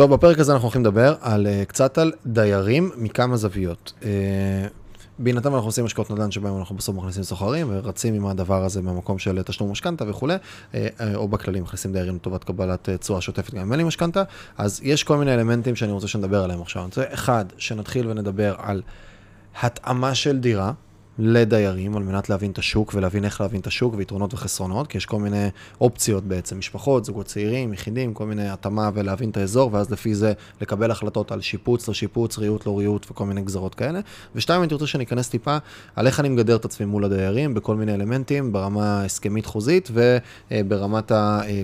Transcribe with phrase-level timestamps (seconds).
[0.00, 3.92] טוב, בפרק הזה אנחנו הולכים לדבר על, uh, קצת על דיירים מכמה זוויות.
[4.00, 4.04] Uh,
[5.18, 9.18] בהינתן אנחנו עושים השקעות נדל"ן שבהם אנחנו בסוף מכניסים סוחרים ורצים עם הדבר הזה במקום
[9.18, 10.34] של תשלום משכנתה וכולי,
[10.74, 14.22] אה, או בכללי מכניסים דיירים לטובת קבלת תשואה שוטפת גם אם אין לי משכנתה,
[14.58, 16.82] אז יש כל מיני אלמנטים שאני רוצה שנדבר עליהם עכשיו.
[16.82, 18.82] אני רוצה, אחד, שנתחיל ונדבר על
[19.62, 20.72] התאמה של דירה.
[21.18, 25.06] לדיירים על מנת להבין את השוק ולהבין איך להבין את השוק ויתרונות וחסרונות, כי יש
[25.06, 25.48] כל מיני
[25.80, 30.32] אופציות בעצם, משפחות, זוגות צעירים, יחידים, כל מיני התאמה ולהבין את האזור, ואז לפי זה
[30.60, 34.00] לקבל החלטות על שיפוץ, לא שיפוץ, ריהוט, לא ריהוט וכל מיני גזרות כאלה.
[34.34, 35.56] ושתיים, אני רוצה אכנס טיפה
[35.96, 39.90] על איך אני מגדר את עצמי מול הדיירים בכל מיני אלמנטים, ברמה הסכמית חוזית
[40.50, 41.12] וברמת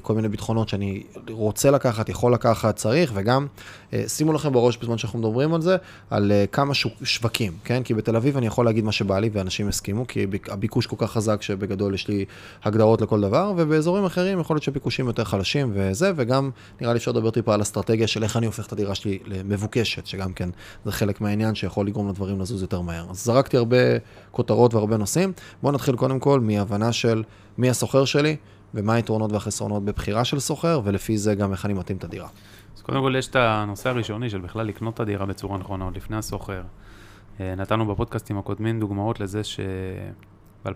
[0.02, 3.46] כל מיני ביטחונות שאני רוצה לקחת, יכול לקחת, צריך, וגם
[4.06, 5.76] שימו לכם בראש בזמן שאנחנו מדברים על זה,
[6.10, 7.82] על כמה שווקים, כן?
[7.82, 11.12] כי בתל אביב אני יכול להגיד מה שבא לי, אנשים הסכימו, כי הביקוש כל כך
[11.12, 12.24] חזק שבגדול יש לי
[12.64, 16.50] הגדרות לכל דבר, ובאזורים אחרים יכול להיות שהביקושים יותר חלשים וזה, וגם
[16.80, 20.06] נראה לי אפשר לדבר טיפה על אסטרטגיה של איך אני הופך את הדירה שלי למבוקשת,
[20.06, 20.50] שגם כן
[20.84, 23.06] זה חלק מהעניין שיכול לגרום לדברים לזוז יותר מהר.
[23.10, 23.76] אז זרקתי הרבה
[24.30, 25.32] כותרות והרבה נושאים.
[25.62, 27.22] בואו נתחיל קודם כל מהבנה של
[27.58, 28.36] מי הסוחר שלי,
[28.74, 32.28] ומה היתרונות והחסרונות בבחירה של סוחר, ולפי זה גם איך אני מתאים את הדירה.
[32.76, 35.96] אז קודם כל יש את הנושא הראשוני של בכלל לקנות את הדירה בצורה נכונה, עוד
[35.96, 36.62] לפני הסוחר.
[37.40, 40.68] אה, נתנו בפודקאסטים הקודמים דוגמאות לזה שב-2017-2016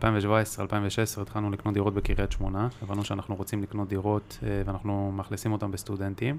[1.22, 6.38] התחלנו לקנות דירות בקריית שמונה, הבנו שאנחנו רוצים לקנות דירות אה, ואנחנו מאכלסים אותן בסטודנטים.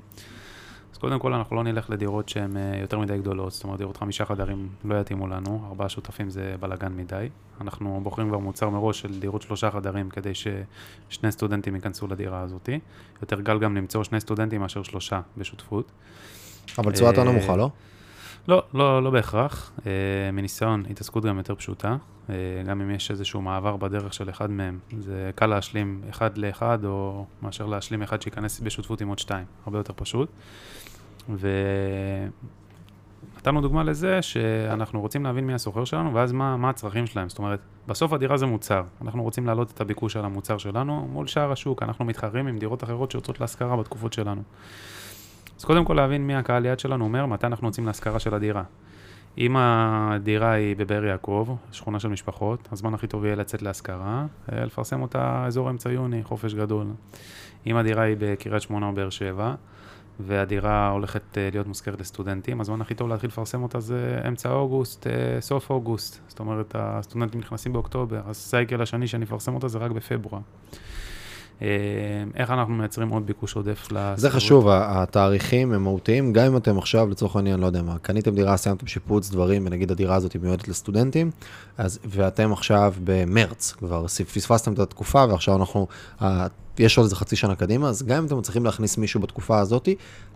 [0.93, 3.97] אז קודם כל אנחנו לא נלך לדירות שהן אה, יותר מדי גדולות, זאת אומרת דירות
[3.97, 7.29] חמישה חדרים לא יתאימו לנו, ארבעה שותפים זה בלאגן מדי.
[7.61, 12.69] אנחנו בוחרים כבר מוצר מראש של דירות שלושה חדרים כדי ששני סטודנטים ייכנסו לדירה הזאת.
[13.21, 15.91] יותר קל גם למצוא שני סטודנטים מאשר שלושה בשותפות.
[16.77, 17.69] אבל תשואה יותר נמוכה, לא?
[18.47, 19.71] לא, לא, לא בהכרח.
[19.85, 21.97] אה, מניסיון, התעסקות גם יותר פשוטה.
[22.29, 26.85] אה, גם אם יש איזשהו מעבר בדרך של אחד מהם, זה קל להשלים אחד לאחד,
[26.85, 29.45] או מאשר להשלים אחד שייכנס בשותפות עם עוד שתיים.
[29.65, 30.29] הרבה יותר פשוט.
[33.37, 37.29] ונתנו דוגמה לזה שאנחנו רוצים להבין מי הסוחר שלנו, ואז מה, מה הצרכים שלהם.
[37.29, 38.83] זאת אומרת, בסוף הדירה זה מוצר.
[39.01, 41.83] אנחנו רוצים להעלות את הביקוש על המוצר שלנו מול שאר השוק.
[41.83, 44.41] אנחנו מתחרים עם דירות אחרות שיוצאות להשכרה בתקופות שלנו.
[45.61, 48.63] אז קודם כל להבין מי הקהל יד שלנו אומר, מתי אנחנו יוצאים להשכרה של הדירה.
[49.37, 54.65] אם הדירה היא בבאר יעקב, שכונה של משפחות, הזמן הכי טוב יהיה לצאת להשכרה, אה,
[54.65, 56.87] לפרסם אותה אזור אמצע יוני, חופש גדול.
[57.67, 59.55] אם הדירה היא בקריית שמונה או באר שבע,
[60.19, 65.07] והדירה הולכת אה, להיות מושכרת לסטודנטים, הזמן הכי טוב להתחיל לפרסם אותה זה אמצע אוגוסט,
[65.07, 66.19] אה, סוף אוגוסט.
[66.27, 70.41] זאת אומרת, הסטודנטים נכנסים באוקטובר, אז סייקל השני שאני אפרסם אותה זה רק בפברואר.
[71.61, 71.67] אה,
[72.35, 74.19] איך אנחנו מייצרים עוד ביקוש עודף לסביבות.
[74.19, 78.35] זה חשוב, התאריכים הם מהותיים, גם אם אתם עכשיו, לצורך העניין, לא יודע מה, קניתם
[78.35, 81.31] דירה, סיימתם שיפוץ דברים, ונגיד הדירה הזאת היא מיועדת לסטודנטים,
[81.77, 85.87] אז, ואתם עכשיו במרץ, כבר פספסתם את התקופה, ועכשיו אנחנו,
[86.81, 89.89] יש עוד איזה חצי שנה קדימה, אז גם אם אתם מצליחים להכניס מישהו בתקופה הזאת,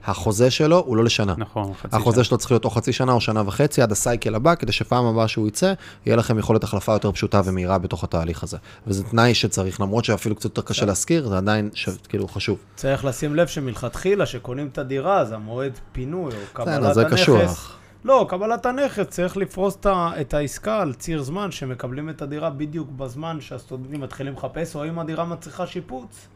[0.05, 1.33] החוזה שלו הוא לא לשנה.
[1.37, 1.99] נכון, חצי שנה.
[1.99, 5.05] החוזה שלו צריך להיות או חצי שנה או שנה וחצי עד הסייקל הבא, כדי שפעם
[5.05, 5.73] הבאה שהוא יצא,
[6.05, 8.57] יהיה לכם יכולת החלפה יותר פשוטה ומהירה בתוך התהליך הזה.
[8.87, 11.89] וזה תנאי שצריך, למרות שאפילו קצת יותר קשה להזכיר, זה עדיין ש...
[12.09, 12.57] כאילו חשוב.
[12.75, 17.75] צריך לשים לב שמלכתחילה, שקונים את הדירה, אז המועד פינוי או קבלת הנכס.
[18.05, 19.77] לא, קבלת הנכס, צריך לפרוס
[20.21, 24.99] את העסקה על ציר זמן, שמקבלים את הדירה בדיוק בזמן שהסטודנטים מתחילים לחפש, או אם
[24.99, 26.27] הדירה מצריכה שיפוץ,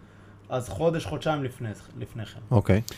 [0.49, 2.39] אז חודש, חודשיים לפני, לפני כן.
[2.51, 2.81] אוקיי.
[2.85, 2.93] Okay.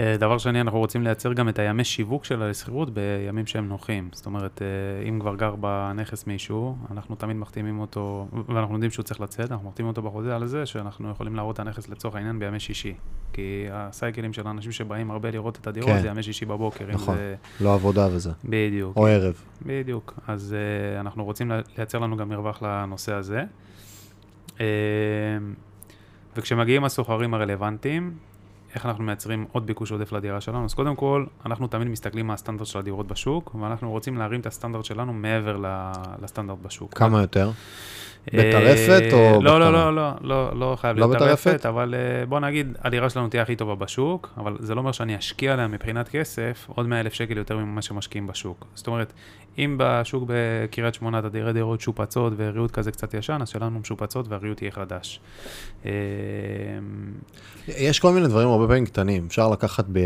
[0.00, 4.08] אה, דבר שני, אנחנו רוצים לייצר גם את הימי שיווק של השכירות בימים שהם נוחים.
[4.12, 9.02] זאת אומרת, אה, אם כבר גר בנכס מישהו, אנחנו תמיד מחתימים אותו, ואנחנו יודעים שהוא
[9.02, 12.38] צריך לצאת, אנחנו מחתימים אותו בחוזה על זה שאנחנו יכולים להראות את הנכס לצורך העניין
[12.38, 12.94] בימי שישי.
[13.32, 16.00] כי הסייקלים של האנשים שבאים הרבה לראות את הדירות כן.
[16.00, 16.86] זה ימי שישי בבוקר.
[16.88, 17.34] נכון, זה...
[17.60, 18.30] לא עבודה וזה.
[18.44, 18.96] בדיוק.
[18.96, 19.42] או ערב.
[19.62, 20.14] בדיוק.
[20.26, 23.44] אז uh, אנחנו רוצים לייצר לנו גם מרווח לנושא הזה.
[26.36, 28.14] וכשמגיעים הסוחרים הרלוונטיים,
[28.74, 30.64] איך אנחנו מייצרים עוד ביקוש עודף לדירה שלנו?
[30.64, 34.46] אז קודם כל, אנחנו תמיד מסתכלים מה הסטנדרט של הדירות בשוק, ואנחנו רוצים להרים את
[34.46, 35.56] הסטנדרט שלנו מעבר
[36.22, 36.94] לסטנדרט בשוק.
[36.94, 37.50] כמה יותר?
[38.34, 42.76] בטרפת או לא, לא, לא, לא, לא, לא חייב להיות טרפת, אבל אה, בוא נגיד,
[42.80, 46.66] הדירה שלנו תהיה הכי טובה בשוק, אבל זה לא אומר שאני אשקיע עליה מבחינת כסף
[46.68, 48.66] עוד 100 אלף שקל יותר ממה שמשקיעים בשוק.
[48.74, 49.12] זאת אומרת,
[49.58, 54.28] אם בשוק בקריית שמונה אתה תראה דירות שופצות וריהוט כזה קצת ישן, אז שלנו משופצות
[54.28, 55.20] והריהוט יהיה חדש.
[55.86, 55.90] אה,
[57.68, 59.98] יש כל מיני דברים הרבה פעמים קטנים, אפשר לקחת ב...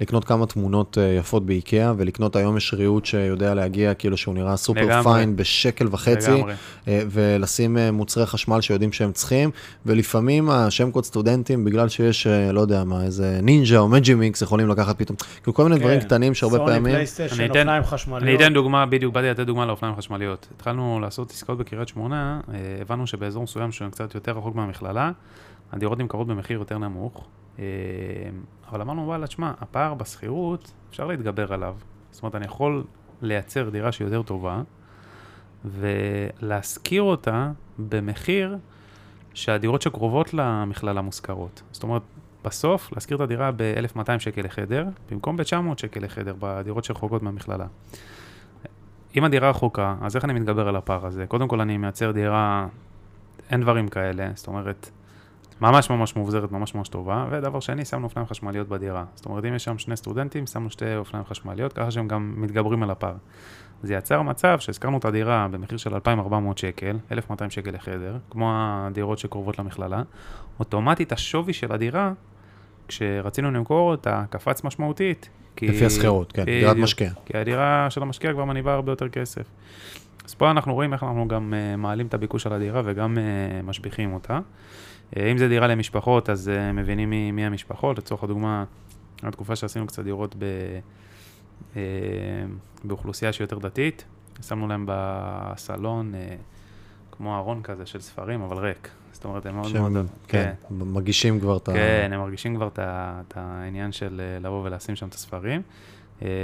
[0.00, 4.56] לקנות כמה תמונות אה, יפות באיקאה, ולקנות היום יש ריהוט שיודע להגיע, כאילו שהוא נראה
[4.56, 5.02] סופר לגמרי.
[5.02, 6.54] פיין בשקל וחצי, לגמרי.
[6.88, 9.50] אה, ולשים אה, מוצרי חשמל שיודעים שהם צריכים,
[9.86, 14.68] ולפעמים השם קוד סטודנטים, בגלל שיש, לא יודע מה, איזה נינג'ה או מג'י מיקס, יכולים
[14.68, 15.80] לקחת פתאום, כאילו כל מיני כן.
[15.80, 16.82] דברים קטנים שהרבה סוני פעמים...
[16.82, 18.22] סוני פלייסטיישן, אופניים חשמליות.
[18.22, 20.48] אני אתן דוגמה, בדיוק באתי לתת דוגמה לאופניים חשמליות.
[20.56, 22.40] התחלנו לעשות עסקאות בקריית שמונה,
[22.80, 25.10] הבנו שבאזור מסוים שהוא קצת יותר רחוק מהמכללה,
[25.72, 27.26] הדירות נמכרות במחיר יותר נמוך,
[28.72, 31.76] אבל אמרנו, וואלה, תשמע, הפער בשכירות, אפשר להתגבר עליו.
[32.10, 32.84] זאת אומרת, אני יכול
[33.22, 34.62] לייצר דירה שהיא יותר טובה,
[35.64, 38.56] ולהשכיר אותה במחיר
[39.34, 41.62] שהדירות שקרובות למכללה מושכרות.
[41.72, 42.02] זאת אומרת,
[42.44, 47.66] בסוף, להשכיר את הדירה ב-1200 שקל לחדר, במקום ב-900 שקל לחדר, בדירות שרחוקות מהמכללה.
[49.16, 51.26] אם הדירה רחוקה, אז איך אני מתגבר על הפער הזה?
[51.26, 52.66] קודם כל אני מייצר דירה,
[53.50, 54.90] אין דברים כאלה, זאת אומרת,
[55.62, 59.04] ממש ממש מאובזרת, ממש ממש טובה, ודבר שני, שמנו אופניים חשמליות בדירה.
[59.14, 62.82] זאת אומרת, אם יש שם שני סטודנטים, שמנו שתי אופניים חשמליות, ככה שהם גם מתגברים
[62.82, 63.14] על הפער.
[63.82, 69.18] זה יצר מצב שהזכרנו את הדירה במחיר של 2,400 שקל, 1,200 שקל לחדר, כמו הדירות
[69.18, 70.02] שקרובות למכללה,
[70.58, 72.12] אוטומטית השווי של הדירה,
[72.88, 75.28] כשרצינו למכור אותה, קפץ משמעותית.
[75.56, 75.68] כי...
[75.68, 77.10] לפי השכירות, כן, דירת משקיע.
[77.24, 79.44] כי הדירה של המשקיע כבר מניבה הרבה יותר כסף.
[80.24, 83.66] אז פה אנחנו רואים איך אנחנו גם uh, מעלים את הביקוש על הדירה וגם uh,
[83.66, 84.38] משביחים אותה.
[85.14, 87.98] Uh, אם זה דירה למשפחות, אז uh, מבינים מי, מי המשפחות.
[87.98, 88.64] לצורך הדוגמה,
[89.22, 90.44] התקופה שעשינו קצת דירות ב...
[91.76, 91.82] אה,
[92.84, 94.04] באוכלוסייה שהיא יותר דתית,
[94.42, 96.34] שמנו להם בסלון אה,
[97.12, 98.88] כמו ארון כזה של ספרים, אבל ריק.
[99.12, 100.06] זאת אומרת, הם מאוד מאוד...
[100.28, 101.72] כן, כן, מרגישים כבר את ה...
[101.72, 105.62] כן, הם מרגישים כבר את העניין של אה, לבוא ולשים שם את הספרים.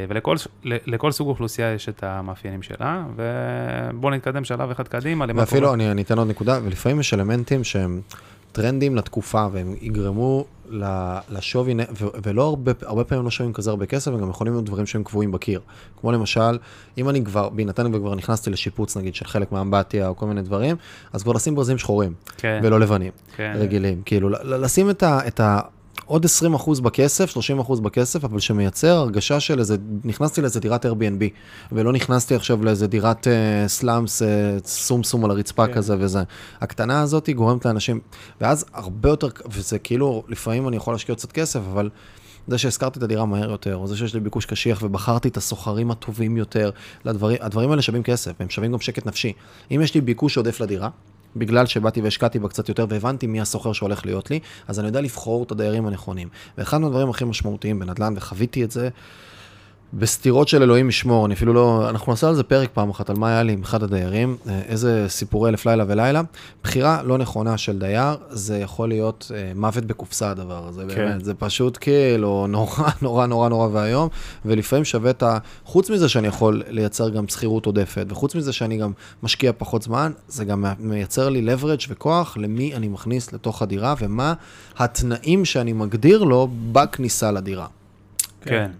[0.09, 5.25] ולכל סוג אוכלוסייה יש את המאפיינים שלה, ובואו נתקדם שלב אחד קדימה.
[5.37, 8.01] ואפילו, אני, אני אתן עוד נקודה, ולפעמים יש אלמנטים שהם
[8.63, 10.45] טרנדים לתקופה, והם יגרמו
[11.31, 11.75] לשווי,
[12.25, 15.05] ולא הרבה, הרבה פעמים לא שווים כזה הרבה כסף, הם גם יכולים להיות דברים שהם
[15.05, 15.61] קבועים בקיר.
[16.01, 16.59] כמו למשל,
[16.99, 20.77] אם אני כבר, בהינתן וכבר נכנסתי לשיפוץ נגיד של חלק מהאמבטיה או כל מיני דברים,
[21.13, 22.61] אז כבר לשים ברזים שחורים, כן.
[22.63, 23.53] ולא לבנים, כן.
[23.57, 24.03] רגילים.
[24.05, 25.21] כאילו, לשים את ה...
[25.27, 25.61] את ה
[26.05, 27.37] עוד 20% בכסף,
[27.69, 31.25] 30% בכסף, אבל שמייצר הרגשה של איזה, נכנסתי לאיזה דירת Airbnb,
[31.73, 34.25] ולא נכנסתי עכשיו לאיזה דירת uh, סלאמס, uh,
[34.67, 35.73] סום סום על הרצפה כן.
[35.73, 36.23] כזה וזה.
[36.61, 38.01] הקטנה הזאת היא גורמת לאנשים,
[38.41, 41.91] ואז הרבה יותר, וזה כאילו, לפעמים אני יכול להשקיע קצת כסף, אבל...
[42.49, 45.91] זה שהזכרתי את הדירה מהר יותר, או זה שיש לי ביקוש קשיח ובחרתי את הסוחרים
[45.91, 46.71] הטובים יותר,
[47.05, 49.33] לדברים, הדברים האלה שווים כסף, הם שווים גם שקט נפשי.
[49.71, 50.89] אם יש לי ביקוש עודף לדירה,
[51.37, 55.01] בגלל שבאתי והשקעתי בה קצת יותר והבנתי מי הסוחר שהולך להיות לי, אז אני יודע
[55.01, 56.29] לבחור את הדיירים הנכונים.
[56.59, 58.89] ואחד מהדברים הכי משמעותיים בנדל"ן, וחוויתי את זה,
[59.93, 63.17] בסתירות של אלוהים ישמור, אני אפילו לא, אנחנו נעשה על זה פרק פעם אחת, על
[63.17, 66.23] מה היה לי עם אחד הדיירים, אה, איזה סיפורי אלף לילה ולילה.
[66.65, 70.95] בחירה לא נכונה של דייר, זה יכול להיות אה, מוות בקופסה הדבר הזה, כן.
[70.95, 74.09] באמת, זה פשוט כאילו נורא נורא נורא נורא ואיום,
[74.45, 75.39] ולפעמים שווה את ה...
[75.65, 78.93] חוץ מזה שאני יכול לייצר גם שכירות עודפת, וחוץ מזה שאני גם
[79.23, 84.35] משקיע פחות זמן, זה גם מייצר לי leverage וכוח למי אני מכניס לתוך הדירה, ומה
[84.79, 87.67] התנאים שאני מגדיר לו בכניסה לדירה.
[88.41, 88.51] כן.
[88.51, 88.71] כן.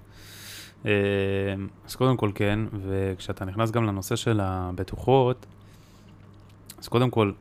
[0.87, 0.91] אה,
[1.87, 5.47] אז קודם כל כן, וכשאתה נכנס גם לנושא של הבטוחות,
[6.79, 7.33] אז קודם כל,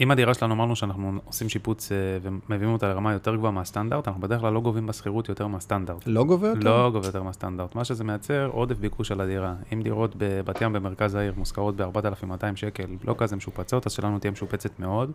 [0.00, 4.22] אם הדירה שלנו אמרנו שאנחנו עושים שיפוץ אה, ומביאים אותה לרמה יותר גבוהה מהסטנדרט, אנחנו
[4.22, 6.02] בדרך כלל לא גובים בשכירות יותר מהסטנדרט.
[6.06, 6.60] לא גובה יותר?
[6.60, 7.74] לא גובה יותר מהסטנדרט.
[7.74, 9.54] מה שזה מייצר, עודף ביקוש על הדירה.
[9.72, 14.30] אם דירות בבת ים במרכז העיר מושכרות ב-4,200 שקל, לא כזה משופצות, אז שלנו תהיה
[14.30, 15.12] משופצת מאוד,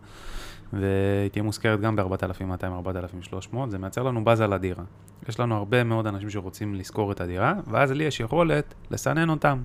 [0.74, 4.84] והיא תהיה מושכרת גם ב-4,200-4,300, זה מייצר לנו בזה לדירה.
[5.30, 9.62] יש לנו הרבה מאוד אנשים שרוצים לשכור את הדירה, ואז לי יש יכולת לסנן אותם.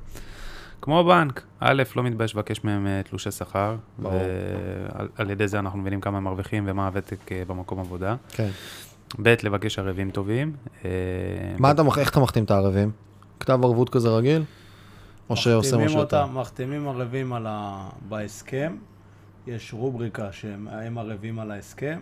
[0.81, 6.00] כמו בנק, א', לא מתבייש לבקש מהם אה, תלושי שכר, ועל ידי זה אנחנו מבינים
[6.00, 8.17] כמה הם מרוויחים ומה הוותק אה, במקום עבודה.
[8.28, 8.49] כן.
[9.23, 10.52] ב', לבקש ערבים טובים.
[10.84, 10.90] אה,
[11.58, 12.90] מה אתה, איך אתה מחתים את הערבים?
[13.40, 14.43] כתב ערבות כזה רגיל?
[15.31, 16.27] או שעושה משהו יותר?
[16.27, 17.89] מחתימים ערבים ה...
[18.08, 18.77] בהסכם,
[19.46, 21.98] יש רובריקה שהם ערבים על ההסכם,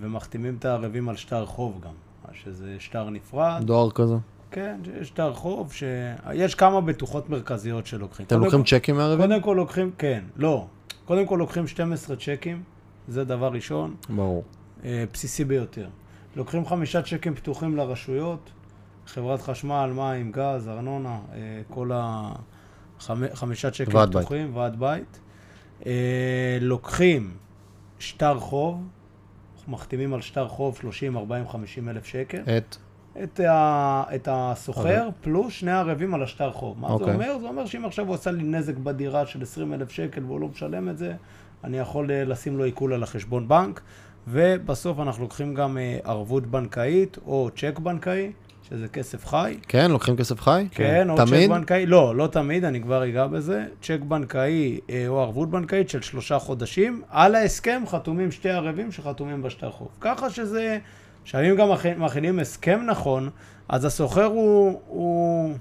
[0.00, 1.92] ומחתימים את הערבים על שטר חוב גם,
[2.32, 3.62] שזה שטר נפרד.
[3.64, 4.14] דואר כזה?
[4.50, 8.26] כן, יש את הרחוב, שיש כמה בטוחות מרכזיות שלוקחים.
[8.26, 9.26] אתם לוקחים צ'קים מערבים?
[9.26, 10.66] קודם כל לוקחים, כן, לא.
[11.04, 12.62] קודם כל לוקחים 12 צ'קים,
[13.08, 13.94] זה דבר ראשון.
[14.08, 14.44] ברור.
[14.84, 15.88] אה, בסיסי ביותר.
[16.36, 18.50] לוקחים חמישה צ'קים פתוחים לרשויות,
[19.06, 21.38] חברת חשמל, מים, גז, ארנונה, אה,
[21.68, 24.56] כל החמישה צ'קים ועד פתוחים, בית.
[24.56, 25.20] ועד בית.
[25.86, 27.36] אה, לוקחים
[27.98, 28.88] שטר חוב,
[29.68, 32.42] מחתימים על שטר חוב 30, 40, 50 אלף שקל.
[32.56, 32.76] את?
[33.22, 35.24] את, ה, את הסוחר, okay.
[35.24, 36.80] פלוס שני ערבים על השטר חוב.
[36.80, 36.90] מה okay.
[36.90, 37.14] זה אוקיי.
[37.14, 37.38] אומר?
[37.40, 40.48] זה אומר שאם עכשיו הוא עשה לי נזק בדירה של 20 אלף שקל והוא לא
[40.48, 41.14] משלם את זה,
[41.64, 43.80] אני יכול אה, לשים לו עיכול על החשבון בנק,
[44.28, 48.32] ובסוף אנחנו לוקחים גם אה, ערבות בנקאית או צ'ק בנקאי,
[48.68, 49.58] שזה כסף חי.
[49.68, 50.66] כן, לוקחים כסף חי?
[50.70, 51.10] כן, כן.
[51.10, 51.48] או תמיד?
[51.48, 53.64] צ'ק בנקאי, לא, לא תמיד, אני כבר אגע בזה.
[53.82, 57.02] צ'ק בנקאי אה, או ערבות בנקאית של שלושה חודשים.
[57.08, 59.88] על ההסכם חתומים שתי ערבים שחתומים בשטר חוב.
[60.00, 60.78] ככה שזה...
[61.28, 63.30] עכשיו, אם גם מכינים הסכם נכון,
[63.68, 65.54] אז הסוחר הוא, הוא,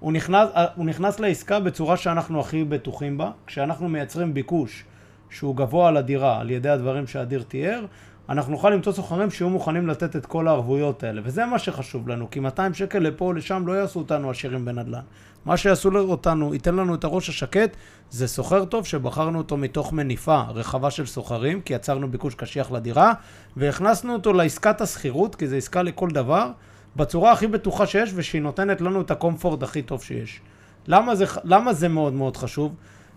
[0.00, 3.30] הוא, נכנס, הוא נכנס לעסקה בצורה שאנחנו הכי בטוחים בה.
[3.46, 4.84] כשאנחנו מייצרים ביקוש
[5.30, 7.84] שהוא גבוה על הדירה על ידי הדברים שאדיר תיאר,
[8.28, 12.30] אנחנו נוכל למצוא סוחרים שיהיו מוכנים לתת את כל הערבויות האלה, וזה מה שחשוב לנו,
[12.30, 15.00] כי 200 שקל לפה או לשם לא יעשו אותנו עשירים בנדל"ן.
[15.44, 17.76] מה שיעשו אותנו, ייתן לנו את הראש השקט,
[18.10, 23.12] זה סוחר טוב שבחרנו אותו מתוך מניפה רחבה של סוחרים, כי יצרנו ביקוש קשיח לדירה,
[23.56, 26.50] והכנסנו אותו לעסקת השכירות, כי זו עסקה לכל דבר,
[26.96, 30.40] בצורה הכי בטוחה שיש, ושהיא נותנת לנו את הקומפורט הכי טוב שיש.
[30.86, 32.74] למה זה, למה זה מאוד מאוד חשוב?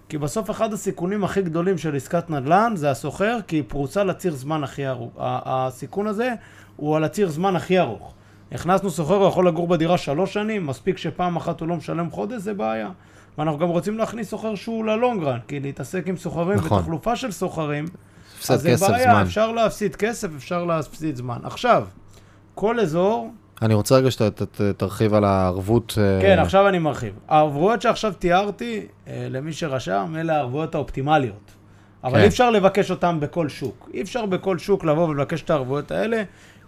[0.10, 4.36] כי בסוף אחד הסיכונים הכי גדולים של עסקת נדל"ן זה הסוחר, כי היא פרוצה לציר
[4.36, 5.12] זמן הכי ארוך.
[5.20, 6.34] הסיכון הזה
[6.76, 8.14] הוא על הציר זמן הכי ארוך.
[8.54, 12.42] הכנסנו סוחר, הוא יכול לגור בדירה שלוש שנים, מספיק שפעם אחת הוא לא משלם חודש,
[12.42, 12.90] זה בעיה.
[13.38, 16.78] ואנחנו גם רוצים להכניס סוחר שהוא ללונגרן, כי להתעסק עם סוחרים נכון.
[16.78, 17.86] ותחלופה של סוחרים,
[18.50, 19.22] אז זה בעיה, זמן.
[19.22, 21.38] אפשר להפסיד כסף, אפשר להפסיד זמן.
[21.44, 21.88] עכשיו,
[22.56, 23.32] כל אזור
[23.62, 25.98] אני רוצה רגע שתרחיב על הערבות.
[25.98, 27.14] אה, כן, עכשיו אני מרחיב.
[27.28, 31.52] הערבויות שעכשיו תיארתי, אה, למי שרשם, אלה הערבויות האופטימליות.
[32.04, 32.22] אבל כן.
[32.22, 33.90] אי אפשר לבקש אותן בכל שוק.
[33.94, 36.24] אי אפשר בכל שוק לבוא ולבקש את הערבויות האלה.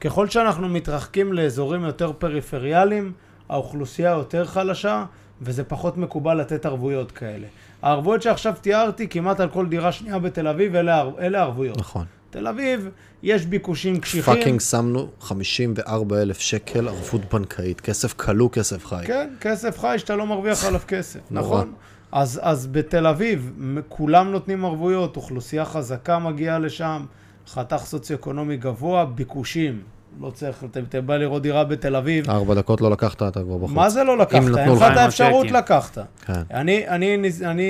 [0.05, 3.11] ככל שאנחנו מתרחקים לאזורים יותר פריפריאליים,
[3.49, 5.05] האוכלוסייה יותר חלשה,
[5.41, 7.47] וזה פחות מקובל לתת ערבויות כאלה.
[7.81, 11.77] הערבויות שעכשיו תיארתי, כמעט על כל דירה שנייה בתל אביב, אלה, אלה ערבויות.
[11.77, 12.05] נכון.
[12.29, 12.89] תל אביב,
[13.23, 14.35] יש ביקושים קשיחים.
[14.35, 19.03] פאקינג שמנו 54 אלף שקל ערבות בנקאית, כסף כלוא, כסף חי.
[19.05, 21.73] כן, כסף חי שאתה לא מרוויח עליו כסף, נכון?
[22.11, 23.51] אז, אז בתל אביב,
[23.89, 27.05] כולם נותנים ערבויות, אוכלוסייה חזקה מגיעה לשם,
[27.47, 29.94] חתך סוציו-אקונומי גבוה, ביקושים.
[30.21, 32.29] לא צריך, אתה בא לראות דירה בתל אביב.
[32.29, 33.71] ארבע דקות לא לקחת, אתה כבר בחוץ.
[33.71, 34.41] מה זה לא לקחת?
[34.57, 35.97] אין לך את האפשרות לקחת.
[36.25, 36.33] כן.
[36.51, 37.63] אני, אני, אני, אני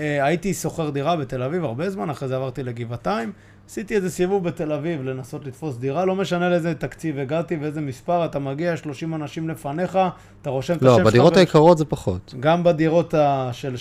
[0.00, 3.32] אה, הייתי שוכר דירה בתל אביב הרבה זמן, אחרי זה עברתי לגבעתיים.
[3.68, 8.24] עשיתי איזה סיבוב בתל אביב לנסות לתפוס דירה, לא משנה לאיזה תקציב הגעתי ואיזה מספר,
[8.24, 9.98] אתה מגיע, 30 אנשים לפניך,
[10.42, 11.04] אתה רושם את לא, השם שלך.
[11.04, 12.34] לא, בדירות היקרות זה פחות.
[12.40, 13.14] גם בדירות
[13.52, 13.74] של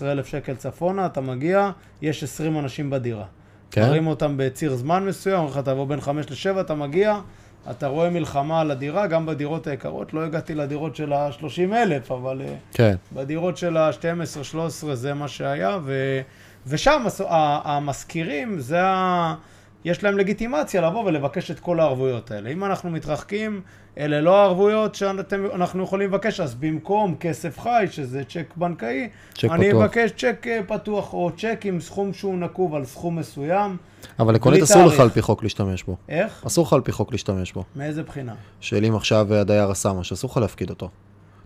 [0.00, 1.70] 12-13 אלף שקל צפונה, אתה מגיע,
[2.02, 3.24] יש 20 אנשים בדירה.
[3.70, 3.82] כן?
[3.82, 7.20] מראים אותם בציר זמן מסוים, אומרים לך תבוא בין 5 ל-7, אתה מגיע,
[7.70, 12.42] אתה רואה מלחמה על הדירה, גם בדירות היקרות, לא הגעתי לדירות של ה-30 אלף, אבל
[12.42, 12.96] אה, כן.
[13.12, 16.20] בדירות של ה-12-13 זה מה שהיה, ו...
[16.66, 19.34] ושם המשכירים, זה ה...
[19.84, 22.50] יש להם לגיטימציה לבוא ולבקש את כל הערבויות האלה.
[22.50, 23.60] אם אנחנו מתרחקים,
[23.98, 29.68] אלה לא הערבויות שאנחנו יכולים לבקש, אז במקום כסף חי, שזה צ'ק בנקאי, צ'ק אני
[29.68, 29.82] פתוח.
[29.82, 33.76] אבקש צ'ק אה, פתוח או צ'ק עם סכום שהוא נקוב על סכום מסוים.
[34.18, 35.96] אבל עקרונית אסור לך על פי חוק להשתמש בו.
[36.08, 36.44] איך?
[36.46, 37.64] אסור לך על פי חוק להשתמש בו.
[37.76, 38.34] מאיזה בחינה?
[38.60, 40.88] שאם עכשיו הדייר עשה משהו, אסור לך להפקיד אותו.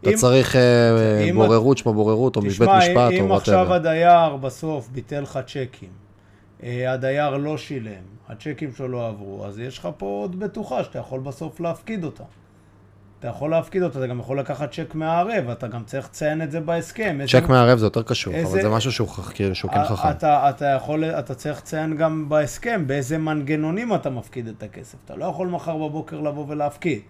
[0.02, 3.10] אתה צריך אה, בוררות שמה בוררות, או מבית משפט, או whatever.
[3.10, 5.88] תשמע, אם עכשיו הדייר בסוף ביטל לך צ'קים,
[6.62, 10.98] אה, הדייר לא שילם, הצ'קים שלו לא עברו, אז יש לך פה עוד בטוחה שאתה
[10.98, 12.24] יכול בסוף להפקיד אותה.
[13.22, 16.50] אתה יכול להפקיד אותה, אתה גם יכול לקחת צ'ק מהערב, אתה גם צריך לציין את
[16.50, 17.18] זה בהסכם.
[17.26, 18.52] צ'ק מהערב זה יותר קשור, איזה...
[18.52, 20.10] אבל זה משהו שהוא, כאילו, שהוא כן חכם.
[20.10, 24.98] אתה, אתה יכול, אתה צריך לציין גם בהסכם באיזה מנגנונים אתה מפקיד את הכסף.
[25.04, 27.00] אתה לא יכול מחר בבוקר לבוא ולהפקיד.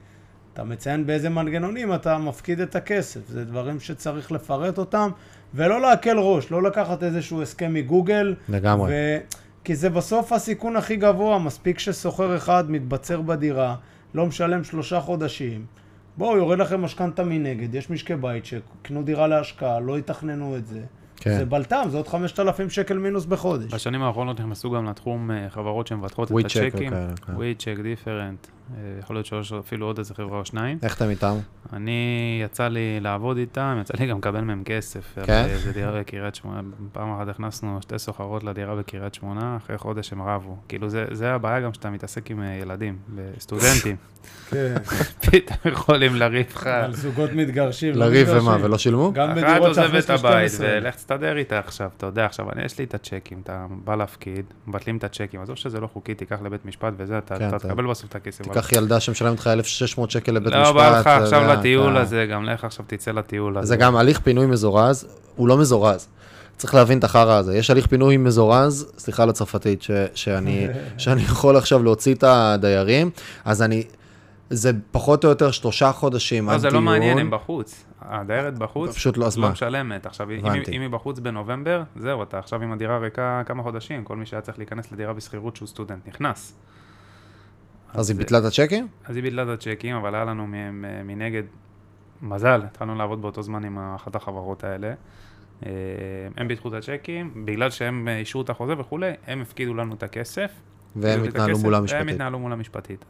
[0.52, 3.20] אתה מציין באיזה מנגנונים אתה מפקיד את הכסף.
[3.28, 5.10] זה דברים שצריך לפרט אותם,
[5.54, 8.34] ולא להקל ראש, לא לקחת איזשהו הסכם מגוגל.
[8.48, 8.90] לגמרי.
[8.92, 9.18] ו...
[9.64, 13.76] כי זה בסוף הסיכון הכי גבוה, מספיק שסוחר אחד מתבצר בדירה,
[14.14, 15.66] לא משלם שלושה חודשים.
[16.16, 20.80] בואו, יורד לכם משכנתה מנגד, יש משקי בית שקנו דירה להשקעה, לא יתכננו את זה.
[21.16, 21.38] כן.
[21.38, 23.74] זה בלטם, זה עוד 5,000 שקל מינוס בחודש.
[23.74, 26.92] בשנים האחרונות נכנסו גם לתחום אה, חברות שמבטחות את הצ'קים.
[27.28, 28.52] וויצ'ק, דיפרנט, אה,
[28.98, 30.78] יכול להיות שיש אפילו עוד איזה חברה או שניים.
[30.82, 31.34] איך אתם איתם?
[31.72, 35.18] אני, יצא לי לעבוד איתם, יצא לי גם לקבל מהם כסף.
[35.26, 35.46] כן?
[35.64, 36.60] זה דירה בקריית שמונה,
[36.92, 40.56] פעם אחת הכנסנו שתי סוחרות לדירה בקריית שמונה, אחרי חודש הם רבו.
[40.68, 42.98] כאילו, זה, זה הבעיה גם שאתה מתעסק עם אה, ילדים,
[43.38, 43.96] סטודנטים.
[44.50, 44.74] כן.
[45.26, 46.66] פתאום יכולים לריב לך.
[46.66, 47.94] על זוגות מתגרשים.
[47.94, 49.12] לא לריב ומה, ולא שילמו?
[49.12, 50.14] גם בדירות שאחרי 12.
[50.14, 53.40] אחת עוזבת הבית, ולך תסתדר איתה עכשיו, אתה יודע, עכשיו, אני, יש לי את הצ'קים,
[53.42, 57.38] אתה בא להפקיד, מבטלים את הצ'קים, עזוב שזה לא חוקי, תיקח לבית משפט וזה, אתה
[57.38, 58.44] כן, תקבל בסוף את הכסף.
[58.52, 60.66] תיקח ילדה שמשלמת לך 1,600 שקל לבית משפט.
[60.66, 63.66] לא בא לך עכשיו לטיול הזה, גם לך עכשיו תצא לטיול הזה.
[63.66, 65.06] זה גם הליך פינוי מזורז,
[65.36, 66.08] הוא לא מזורז.
[66.56, 67.56] צריך להבין את החרא הזה.
[67.56, 70.68] יש הליך פינוי מזורז, סליחה לצרפתית, ש, שאני,
[70.98, 73.10] שאני יכול עכשיו להוציא את הדיירים,
[73.44, 73.82] אז אני,
[74.50, 77.84] זה פחות או יותר שלושה חודשים לא, זה לא מעניין, הם בחוץ.
[78.08, 80.06] הדיירת בחוץ, פשוט לא, לא משלמת.
[80.06, 84.16] עכשיו, אם, אם היא בחוץ בנובמבר, זהו, אתה עכשיו עם הדירה ריקה כמה חודשים, כל
[84.16, 86.54] מי שהיה צריך להיכנס לדירה בשכירות שהוא סטודנט נכנס.
[87.94, 88.88] אז היא ביטלה את הצ'קים?
[89.04, 90.46] אז היא ביטלה את הצ'קים, אבל היה לנו
[91.04, 91.42] מנגד
[92.22, 94.94] מזל, התחלנו לעבוד באותו זמן עם אחת החברות האלה.
[95.66, 95.70] אה,
[96.36, 100.50] הם ביטחו את הצ'קים, בגלל שהם אישרו את החוזה וכולי, הם הפקידו לנו את הכסף.
[100.96, 102.00] והם התנהלו מול המשפטית.
[102.00, 103.04] והם התנהלו מול המשפטית.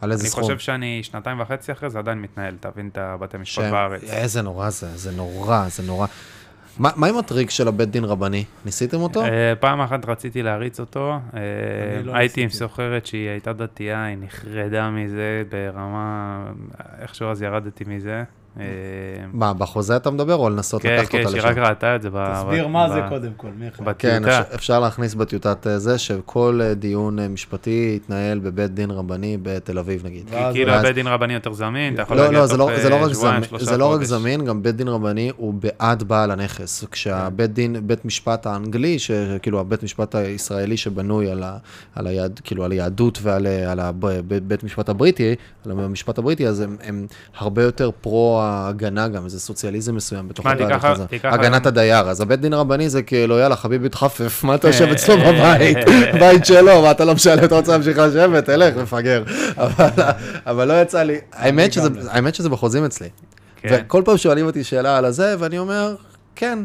[0.00, 0.44] על איזה סכום?
[0.44, 4.02] אני חושב שאני שנתיים וחצי אחרי זה עדיין מתנהל, תבין את הבתי משפט בארץ.
[4.02, 6.06] איזה נורא זה, זה נורא, זה נורא.
[6.78, 8.44] מה, מה עם הטריק של הבית דין רבני?
[8.64, 9.24] ניסיתם אותו?
[9.24, 9.28] Uh,
[9.60, 11.18] פעם אחת רציתי להריץ אותו.
[11.30, 11.36] Uh,
[12.04, 16.38] לא הייתי עם סוחרת שהיא הייתה דתייה, היא נחרדה מזה ברמה,
[17.00, 18.24] איכשהו אז ירדתי מזה.
[18.60, 18.64] אה,
[19.32, 21.42] מה, בחוזה אתה מדבר, או לנסות כן, לקחת כן, אותה לשם?
[21.42, 23.92] כן, כן, שהיא רק ראתה את זה תסביר מה זה קודם כל, מיכאל.
[23.98, 24.22] כן,
[24.54, 30.06] אפשר להכניס בטיוטת אה, זה, שכל אה, דיון משפטי יתנהל בבית דין רבני בתל אביב,
[30.06, 30.30] נגיד.
[30.52, 33.48] כאילו הבית דין רבני יותר זמין, אתה יכול לא, להגיע לא, תוך לא שבועיים, שלושה
[33.48, 33.62] חודש.
[33.62, 36.84] זה לא רק זמין, גם בית דין רבני הוא בעד בעל הנכס.
[36.90, 41.30] כשהבית דין, בית משפט האנגלי, שכאילו הבית משפט הישראלי שבנוי
[41.94, 42.66] על היהדות כאילו,
[43.22, 45.34] ועל הבית משפט הבריטי,
[45.64, 47.06] על המשפט הבריטי, אז הם
[47.38, 51.04] הרבה יותר פרו ההגנה גם, איזה סוציאליזם מסוים בתוך התהליך הזה.
[51.22, 52.10] הגנת הדייר.
[52.10, 55.78] אז הבית דין רבני זה כאילו, יאללה, חביבי תחפף, מה אתה יושב אצלו בבית?
[56.20, 58.44] בית שלו, מה אתה לא משלם, אתה רוצה להמשיך לשבת?
[58.44, 59.22] תלך, מפגר.
[60.46, 63.08] אבל לא יצא לי, האמת שזה בחוזים אצלי.
[63.60, 63.82] כן.
[63.86, 65.94] וכל פעם שואלים אותי שאלה על הזה, ואני אומר,
[66.36, 66.58] כן,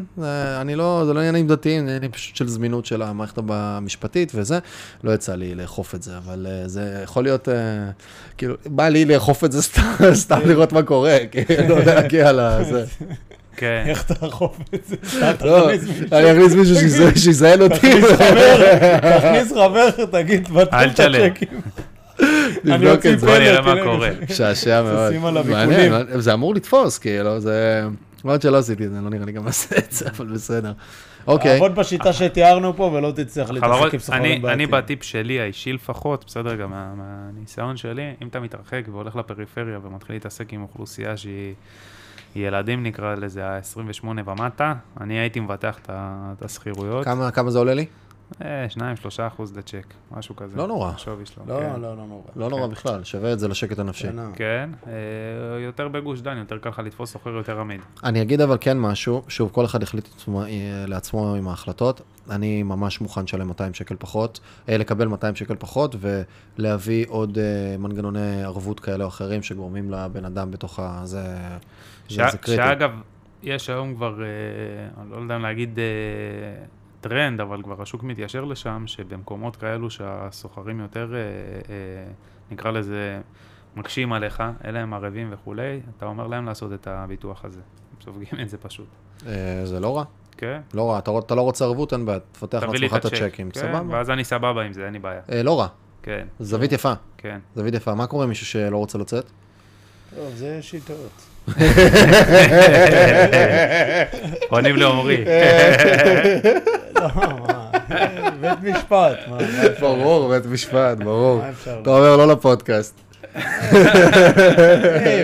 [0.60, 4.58] אני לא, זה לא עניינים דתיים, זה עניינים פשוט של זמינות של המערכת המשפטית וזה.
[5.04, 7.54] לא יצא לי לאכוף את זה, אבל אה, זה יכול להיות, אה,
[8.38, 9.62] כאילו, בא לי לאכוף את זה
[10.22, 12.84] סתם לראות מה קורה, כאילו, להגיע לזה.
[13.56, 13.84] כן.
[13.86, 14.96] איך תאכוף את זה?
[15.44, 15.70] לא,
[16.12, 16.76] אני אכניס מישהו
[17.16, 18.00] שיזיין אותי.
[19.20, 21.60] תכניס חבר, תגיד, את הצ'קים.
[22.64, 23.26] נבדוק את זה.
[23.26, 24.10] בוא נראה מה קורה.
[24.34, 25.46] שעשע מאוד.
[26.18, 27.82] זה אמור לתפוס, כאילו, זה...
[28.24, 30.72] למרות שלא עשיתי את זה, לא נראה לי גם אעשה את זה, אבל בסדר.
[31.26, 31.52] אוקיי.
[31.52, 34.60] תעבוד בשיטה שתיארנו פה ולא תצטרך להתעסק עם פסיכולוגים בעתיד.
[34.60, 40.16] אני בטיפ שלי, האישי לפחות, בסדר, גם מהניסיון שלי, אם אתה מתרחק והולך לפריפריה ומתחיל
[40.16, 41.54] להתעסק עם אוכלוסייה שהיא...
[42.36, 47.06] ילדים נקרא לזה, ה-28 ומטה, אני הייתי מבטח את השכירויות.
[47.34, 47.86] כמה זה עולה לי?
[48.44, 50.56] אה, שניים, שלושה אחוז לצ'ק, משהו כזה.
[50.56, 50.92] לא נורא.
[50.96, 51.44] שווי שלו.
[51.46, 51.80] לא, כן.
[51.80, 52.22] לא, לא נורא.
[52.36, 52.70] לא נורא כן.
[52.70, 54.08] בכלל, שווה את זה לשקט הנפשי.
[54.34, 54.92] כן, אה,
[55.60, 57.80] יותר בגוש דן, יותר קל לך לתפוס סוחר יותר עמיד.
[58.04, 60.08] אני אגיד אבל כן משהו, שוב, כל אחד החליט
[60.86, 62.00] לעצמו עם ההחלטות.
[62.30, 65.96] אני ממש מוכן לשלם 200 שקל פחות, אה, לקבל 200 שקל פחות,
[66.58, 67.38] ולהביא עוד
[67.78, 71.00] מנגנוני ערבות כאלה או אחרים שגורמים לבן אדם בתוך ה...
[71.04, 71.22] זה,
[72.08, 72.56] זה קריטי.
[72.56, 72.90] שאגב,
[73.42, 74.14] יש היום כבר,
[75.00, 75.78] אני לא יודע אם להגיד...
[77.00, 82.12] טרנד, אבל כבר השוק מתיישר לשם, שבמקומות כאלו שהסוחרים יותר, אה, אה,
[82.50, 83.20] נקרא לזה,
[83.76, 87.60] מקשים עליך, אלה הם ערבים וכולי, אתה אומר להם לעשות את הביטוח הזה.
[87.60, 88.88] הם סופגים את זה פשוט.
[89.26, 90.04] אה, זה לא רע.
[90.36, 90.60] כן.
[90.74, 93.82] לא רע, אתה, אתה לא רוצה ערבות, אין בעיה, תפתח לעצמך את הצ'קים, כן, סבבה.
[93.96, 95.20] ואז אני סבבה עם זה, אין לי בעיה.
[95.32, 95.66] אה, לא רע.
[96.02, 96.26] כן.
[96.40, 96.92] זווית יפה.
[97.18, 97.38] כן.
[97.54, 97.94] זווית יפה.
[97.94, 99.30] מה קורה עם מישהו שלא רוצה לצאת?
[100.16, 101.29] טוב, זה שיטות.
[104.50, 105.24] עונים לעומרי.
[107.00, 107.08] לא,
[108.40, 109.18] בית משפט.
[109.80, 111.42] ברור, בית משפט, ברור.
[111.82, 113.00] אתה אומר לא לפודקאסט.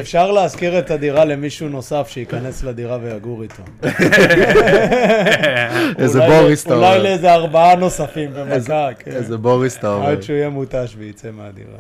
[0.01, 3.63] אפשר להשכיר את הדירה למישהו נוסף שייכנס לדירה ויגור איתו.
[5.99, 6.89] איזה בוריס אתה אומר.
[6.89, 8.89] אולי לאיזה ארבעה נוספים במכה.
[8.99, 9.11] כן.
[9.11, 10.07] איזה בוריס אתה אומר.
[10.07, 11.77] עד שהוא יהיה מותש ויצא מהדירה.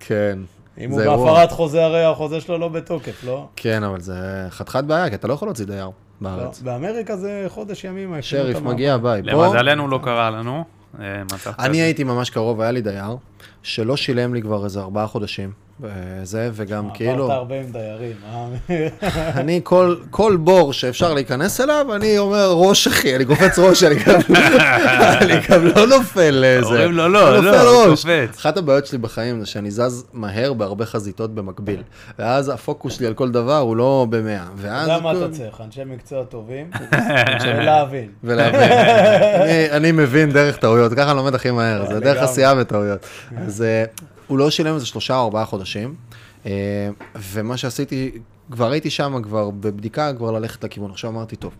[0.00, 0.38] כן.
[0.78, 3.48] אם הוא בהפרת חוזה, הרי החוזה שלו לא בתוקף, לא?
[3.56, 6.62] כן, אבל זה חתיכת בעיה, כי אתה לא יכול להוציא דייר בארץ.
[6.62, 8.14] לא, באמריקה זה חודש ימים.
[8.20, 9.22] שריף מגיע, ביי.
[9.22, 10.64] למזלנו לא קרה לנו.
[11.00, 11.22] אה,
[11.58, 13.16] אני הייתי ממש קרוב, היה לי דייר,
[13.62, 15.64] שלא שילם לי כבר איזה ארבעה חודשים.
[15.80, 17.24] וזה, וגם כאילו...
[17.24, 18.48] עברת הרבה עם דיירים, אה?
[19.40, 23.94] אני, כל, כל בור שאפשר להיכנס אליו, אני אומר, ראש אחי, אני קופץ ראש, אני
[23.94, 24.20] גם,
[25.22, 26.66] אני גם לא נופל לזה.
[26.66, 28.38] אומרים לו, לא, לא, לא, קופץ.
[28.38, 31.82] אחת הבעיות שלי בחיים זה שאני זז מהר בהרבה חזיתות במקביל.
[32.18, 34.44] ואז הפוקוס שלי על כל דבר הוא לא במאה.
[34.56, 34.88] ואז...
[34.88, 36.70] אתה יודע מה אתה צריך, אנשי מקצוע טובים,
[37.44, 38.08] ולהבין.
[38.24, 38.70] ולהבין.
[39.70, 43.06] אני מבין דרך טעויות, ככה אני לומד הכי מהר, זה דרך עשייה וטעויות.
[43.36, 43.84] אז אה,
[44.26, 45.94] הוא לא שילם איזה שלושה או ארבעה חודשים,
[46.46, 48.10] אה, ומה שעשיתי,
[48.50, 50.90] כבר הייתי שם כבר בבדיקה, כבר ללכת לכיוון.
[50.90, 51.54] עכשיו אמרתי, טוב,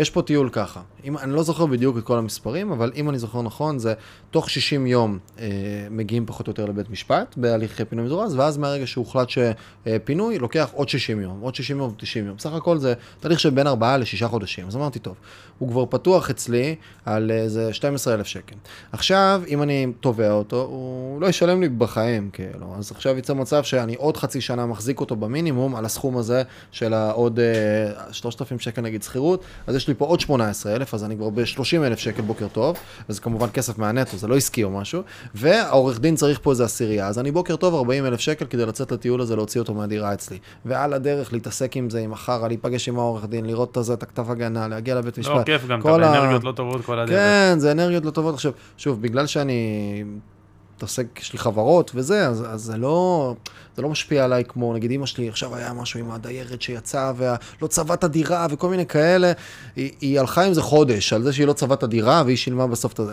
[0.00, 0.80] יש פה טיול ככה.
[1.04, 3.94] אם, אני לא זוכר בדיוק את כל המספרים, אבל אם אני זוכר נכון, זה
[4.30, 5.46] תוך 60 יום אה,
[5.90, 10.88] מגיעים פחות או יותר לבית משפט, בהליך פינוי מזורז, ואז מהרגע שהוחלט שפינוי, לוקח עוד
[10.88, 12.36] 60 יום, עוד 60 יום, 90 יום.
[12.36, 14.66] בסך הכל זה תהליך של בין 4 ל-6 חודשים.
[14.66, 15.16] אז אמרתי, טוב,
[15.58, 18.56] הוא כבר פתוח אצלי על איזה 12,000 שקל.
[18.92, 22.74] עכשיו, אם אני תובע אותו, הוא לא ישלם לי בחיים, כאילו.
[22.78, 26.94] אז עכשיו יצא מצב שאני עוד חצי שנה מחזיק אותו במינימום על הסכום הזה של
[26.94, 31.30] העוד אה, 3,000 שקל נגיד שכירות, אז יש לי פה עוד 18,000, אז אני כבר
[31.30, 32.76] ב-30,000 שקל בוקר טוב,
[33.08, 35.02] וזה כמובן כסף מהנטו, זה לא עסקי או משהו,
[35.34, 39.20] והעורך דין צריך פה איזה עשירייה, אז אני בוקר טוב 40,000 שקל כדי לצאת לטיול
[39.20, 40.38] הזה, להוציא אותו מהדירה אצלי.
[40.64, 44.02] ועל הדרך להתעסק עם זה, עם החרא, להיפגש עם העורך דין, לראות את הזה, את
[44.02, 45.36] הכתב הגנה, להגיע לבית לא, משפט.
[45.36, 47.16] לא, כיף גם, אתה באנרגיות לא טובות כל הדרך.
[47.16, 48.34] כן, זה אנרגיות לא טובות.
[48.34, 50.04] עכשיו, שוב, בגלל שאני
[50.82, 53.34] מתעסק, יש לי חברות וזה, אז, אז זה, לא,
[53.76, 57.66] זה לא משפיע עליי כמו, נגיד אמא שלי, עכשיו היה משהו עם הדיירת שיצאה ולא
[57.68, 59.32] צבעה את הדירה וכל מיני כאלה,
[59.76, 62.66] היא, היא הלכה עם זה חודש, על זה שהיא לא צבעה את הדירה והיא שילמה
[62.66, 63.12] בסוף את זה.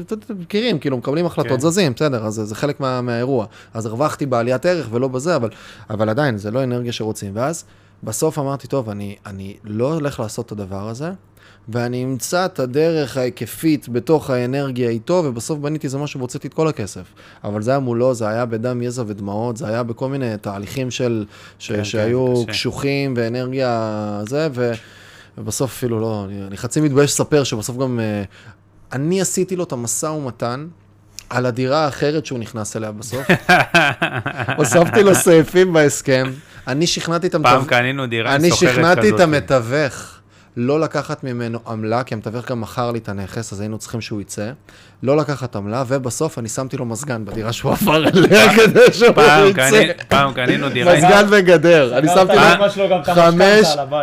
[0.00, 1.60] אתם מכירים, כאילו, מקבלים החלטות, כן.
[1.60, 3.46] זזים, בסדר, אז זה חלק מה, מהאירוע.
[3.74, 5.50] אז הרווחתי בעליית ערך ולא בזה, אבל,
[5.90, 7.32] אבל עדיין, זה לא אנרגיה שרוצים.
[7.34, 7.64] ואז
[8.02, 11.10] בסוף אמרתי, טוב, אני, אני לא הולך לעשות את הדבר הזה.
[11.72, 16.68] ואני אמצא את הדרך ההיקפית בתוך האנרגיה איתו, ובסוף בניתי איזה משהו והוצאתי את כל
[16.68, 17.02] הכסף.
[17.44, 21.24] אבל זה היה מולו, זה היה בדם, יזע ודמעות, זה היה בכל מיני תהליכים של,
[21.58, 24.72] ש, כן, כן שהיו כן, קשוחים ואנרגיה זה, ו,
[25.38, 28.26] ובסוף אפילו לא, אני, אני חצי מתבייש לספר שבסוף גם, uh,
[28.92, 30.66] אני עשיתי לו את המשא ומתן.
[31.30, 33.26] על הדירה האחרת שהוא נכנס אליה בסוף.
[34.58, 36.30] הוספתי לו סעיפים בהסכם.
[36.66, 37.54] אני שכנעתי את המתווך.
[37.54, 38.62] פעם קנינו דירה סוחרת כזאת.
[38.62, 40.19] אני שכנעתי את המתווך
[40.62, 44.20] לא לקחת ממנו עמלה, כי המתווך גם מכר לי את הנכס, אז היינו צריכים שהוא
[44.20, 44.50] יצא.
[45.02, 49.14] לא לקחת עמלה, ובסוף אני שמתי לו מזגן בדירה שהוא עבר אליה כדי שהוא
[49.50, 49.92] יצא.
[50.08, 50.96] פעם קנינו דירה.
[50.96, 51.98] מזגן וגדר.
[51.98, 52.96] אני שמתי לו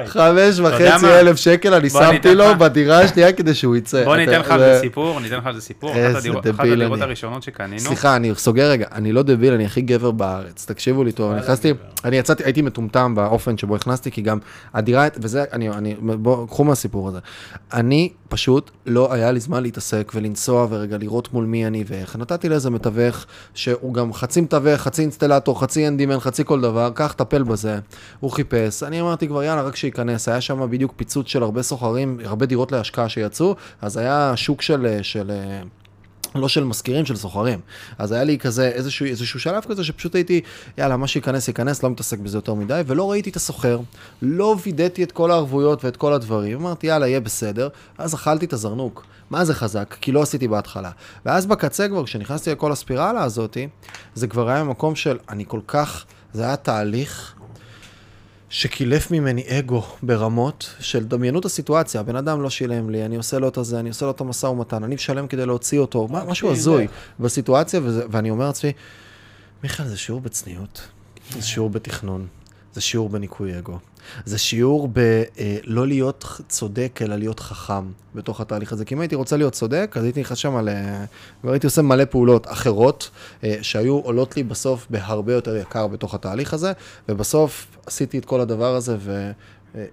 [0.05, 4.03] חמש וחצי אלף שקל, אני שמתי לו בדירה השנייה כדי שהוא יצא.
[4.03, 5.91] בוא ניתן לך על זה סיפור, ניתן לך על זה סיפור.
[5.91, 6.25] אחת
[6.63, 7.79] הדירות הראשונות שקנינו.
[7.79, 10.65] סליחה, אני סוגר רגע, אני לא דביל, אני הכי גבר בארץ.
[10.65, 11.73] תקשיבו לי טוב, אני נכנסתי,
[12.05, 14.39] אני יצאתי, הייתי מטומטם באופן שבו הכנסתי, כי גם
[14.73, 17.19] הדירה, וזה, אני, בואו, קחו מהסיפור הזה.
[17.73, 22.15] אני פשוט לא היה לי זמן להתעסק ולנסוע ורגע לראות מול מי אני ואיך.
[22.15, 27.13] נתתי לאיזה מתווך שהוא גם חצי מתווך, חצי אינסטלטור, חצי אנדימן, חצי כל דבר, קח,
[27.17, 27.79] טפל בזה.
[28.19, 28.83] הוא חיפש.
[28.83, 30.27] אני אמרתי כבר, יאללה, רק שייכנס.
[30.27, 34.99] היה שם בדיוק פיצוץ של הרבה סוחרים, הרבה דירות להשקעה שיצאו, אז היה שוק של...
[35.01, 35.31] של
[36.35, 37.59] לא של מזכירים, של סוחרים.
[37.97, 40.41] אז היה לי כזה איזשהו, איזשהו שלב כזה שפשוט הייתי,
[40.77, 43.79] יאללה, מה שייכנס, ייכנס, לא מתעסק בזה יותר מדי, ולא ראיתי את הסוחר,
[44.21, 48.53] לא וידאתי את כל הערבויות ואת כל הדברים, אמרתי, יאללה, יהיה בסדר, אז אכלתי את
[48.53, 49.05] הזרנוק.
[49.29, 49.95] מה זה חזק?
[50.01, 50.91] כי לא עשיתי בהתחלה.
[51.25, 53.67] ואז בקצה כבר, כשנכנסתי לכל הספירלה הזאתי,
[54.15, 57.36] זה כבר היה מקום של, אני כל כך, זה היה תהליך.
[58.49, 63.47] שקילף ממני אגו ברמות של דמיינות הסיטואציה, הבן אדם לא שילם לי, אני עושה לו
[63.47, 66.51] את הזה, אני עושה לו את המשא ומתן, אני משלם כדי להוציא אותו, מה, משהו
[66.51, 66.87] הזוי
[67.19, 68.71] בסיטואציה, וזה, ואני אומר לעצמי,
[69.63, 70.87] מיכאל, זה שיעור בצניעות,
[71.31, 72.27] זה שיעור בתכנון,
[72.77, 73.79] זה שיעור בניקוי אגו.
[74.25, 77.83] זה שיעור בלא אה, להיות צודק, אלא להיות חכם
[78.15, 78.85] בתוך התהליך הזה.
[78.85, 80.69] כי אם הייתי רוצה להיות צודק, אז הייתי נכנס שם על...
[81.41, 83.09] כבר הייתי עושה מלא פעולות אחרות,
[83.43, 86.71] אה, שהיו עולות לי בסוף בהרבה יותר יקר בתוך התהליך הזה,
[87.09, 89.31] ובסוף עשיתי את כל הדבר הזה, ו...
[89.75, 89.85] אה,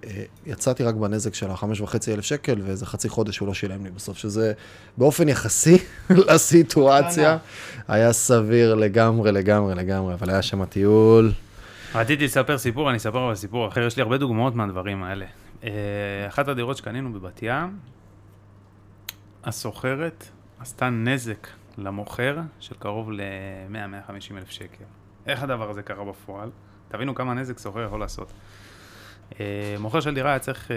[0.45, 3.91] יצאתי רק בנזק של החמש וחצי אלף שקל, ואיזה חצי חודש הוא לא שילם לי
[3.91, 4.53] בסוף, שזה
[4.97, 5.77] באופן יחסי
[6.29, 7.37] לסיטואציה,
[7.87, 11.31] היה סביר לגמרי, לגמרי, לגמרי, אבל היה שם טיול.
[11.95, 15.25] רציתי לספר סיפור, אני אספר אבל סיפור אחר, יש לי הרבה דוגמאות מהדברים האלה.
[15.63, 15.69] אה,
[16.27, 17.79] אחת הדירות שקנינו בבת ים,
[19.43, 20.27] הסוחרת
[20.59, 24.83] עשתה נזק למוכר של קרוב ל-100-150 אלף שקל.
[25.25, 26.49] איך הדבר הזה קרה בפועל?
[26.87, 28.33] תבינו כמה נזק סוחר יכול לעשות.
[29.39, 30.75] אה, מוכר של דירה היה צריך, אה,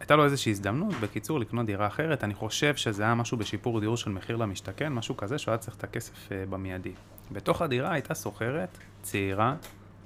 [0.00, 2.24] הייתה לו איזושהי הזדמנות, בקיצור, לקנות דירה אחרת.
[2.24, 5.76] אני חושב שזה היה משהו בשיפור דיור של מחיר למשתכן, משהו כזה שהוא היה צריך
[5.76, 6.92] את הכסף במיידי.
[7.32, 9.54] בתוך הדירה הייתה סוחרת צעירה,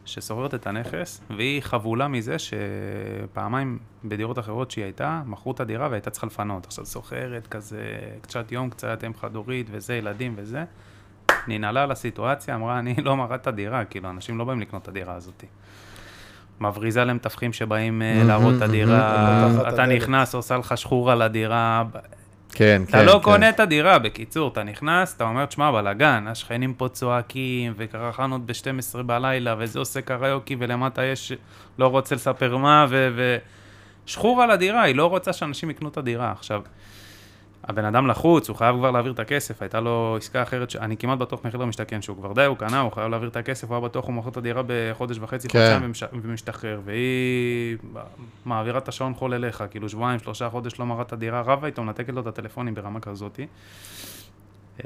[0.05, 6.11] ששוכרת את הנכס, והיא חבולה מזה שפעמיים בדירות אחרות שהיא הייתה, מכרו את הדירה והייתה
[6.11, 6.67] צריכה לפנות.
[6.67, 7.83] עכשיו שוכרת כזה,
[8.21, 10.65] קצת יום, קצת אם חד-הורית וזה, ילדים וזה.
[11.49, 14.89] ננעלה על הסיטואציה, אמרה, אני לא מראה את הדירה, כאילו, אנשים לא באים לקנות את
[14.89, 15.45] הדירה הזאת.
[16.61, 21.85] מבריזה להם תווכים שבאים אה, להראות את הדירה, אתה נכנס, עושה לך שחור על הדירה,
[22.55, 22.99] כן, אתה כן.
[22.99, 23.23] אתה לא כן.
[23.23, 29.03] קונה את הדירה, בקיצור, אתה נכנס, אתה אומר, תשמע, בלאגן, השכנים פה צועקים, וקרחנות ב-12
[29.03, 31.33] בלילה, וזה עושה קריוקי, ולמטה יש,
[31.79, 33.39] לא רוצה לספר מה, ו...
[34.07, 36.33] שחור על הדירה, היא לא רוצה שאנשים יקנו את הדירה.
[36.33, 36.63] עכשיו,
[37.69, 40.77] הבן אדם לחוץ, הוא חייב כבר להעביר את הכסף, הייתה לו עסקה אחרת, ש...
[40.77, 43.69] אני כמעט בטוח מחיר למשתכן שהוא כבר די, הוא קנה, הוא חייב להעביר את הכסף,
[43.69, 45.59] הוא היה בטוח, הוא מוכר את הדירה בחודש וחצי, כן.
[45.59, 46.05] חודשיים ומש...
[46.23, 47.77] ומשתחרר, והיא
[48.45, 51.83] מעבירה את השעון חול אליך, כאילו שבועיים, שלושה חודש לא מראה את הדירה, רבה איתו,
[51.83, 53.47] מנתקת לו את הטלפונים ברמה כזאתי.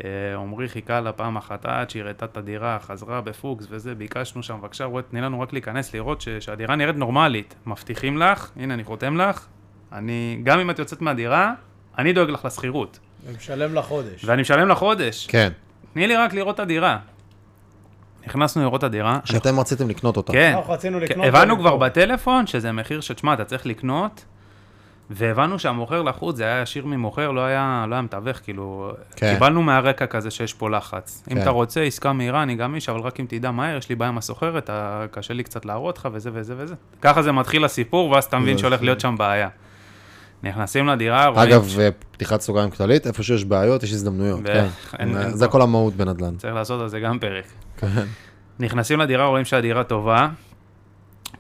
[0.05, 4.43] אה, עמרי חיכה לה פעם אחת עד שהיא ראתה את הדירה, חזרה בפוקס וזה, ביקשנו
[4.43, 6.29] שם, בבקשה, תני לנו רק להיכנס, לראות ש...
[6.29, 7.55] שהדירה נראית נורמלית.
[7.67, 9.47] מבטיחים לך, הנה אני חותם לך,
[9.93, 11.55] אני, גם אם את יוצאת מהדירה,
[11.99, 12.99] אני דואג לך לשכירות.
[13.27, 14.25] ומשלם לחודש.
[14.25, 15.27] ואני משלם לחודש.
[15.27, 15.53] כן.
[15.95, 16.99] תני לי רק לראות את הדירה.
[18.27, 19.19] נכנסנו לראות את הדירה.
[19.25, 20.33] שאתם רציתם לקנות אותה.
[20.33, 20.55] כן.
[20.57, 21.39] אנחנו רצינו לקנות אותה.
[21.39, 24.25] הבנו כבר בטלפון שזה מחיר שתשמע, אתה צריך לקנות,
[25.11, 29.35] והבנו שהמוכר לחוץ זה היה ישיר ממוכר, לא היה, לא היה מתווך, כאילו, כן.
[29.35, 31.23] קיבלנו מהרקע כזה שיש פה לחץ.
[31.27, 31.37] כן.
[31.37, 33.95] אם אתה רוצה עסקה מהירה, אני גם איש, אבל רק אם תדע מהר, יש לי
[33.95, 34.71] בעיה עם הסוחרת,
[35.11, 36.75] קשה לי קצת להראות לך וזה וזה וזה.
[37.03, 39.49] ככה זה מתחיל הסיפור, ואז אתה מבין שהולך להיות שם בעיה.
[40.43, 41.49] נכנסים לדירה, רואים...
[41.49, 41.77] אגב,
[42.11, 44.67] פתיחת סוגריים כללית, איפה שיש בעיות, יש הזדמנויות, כן.
[45.29, 46.37] זה כל המהות בנדל"ן.
[46.37, 47.45] צריך לעשות על זה גם פרק.
[47.77, 47.87] כן.
[48.59, 50.29] נכנסים לדירה, רואים שהדירה טובה,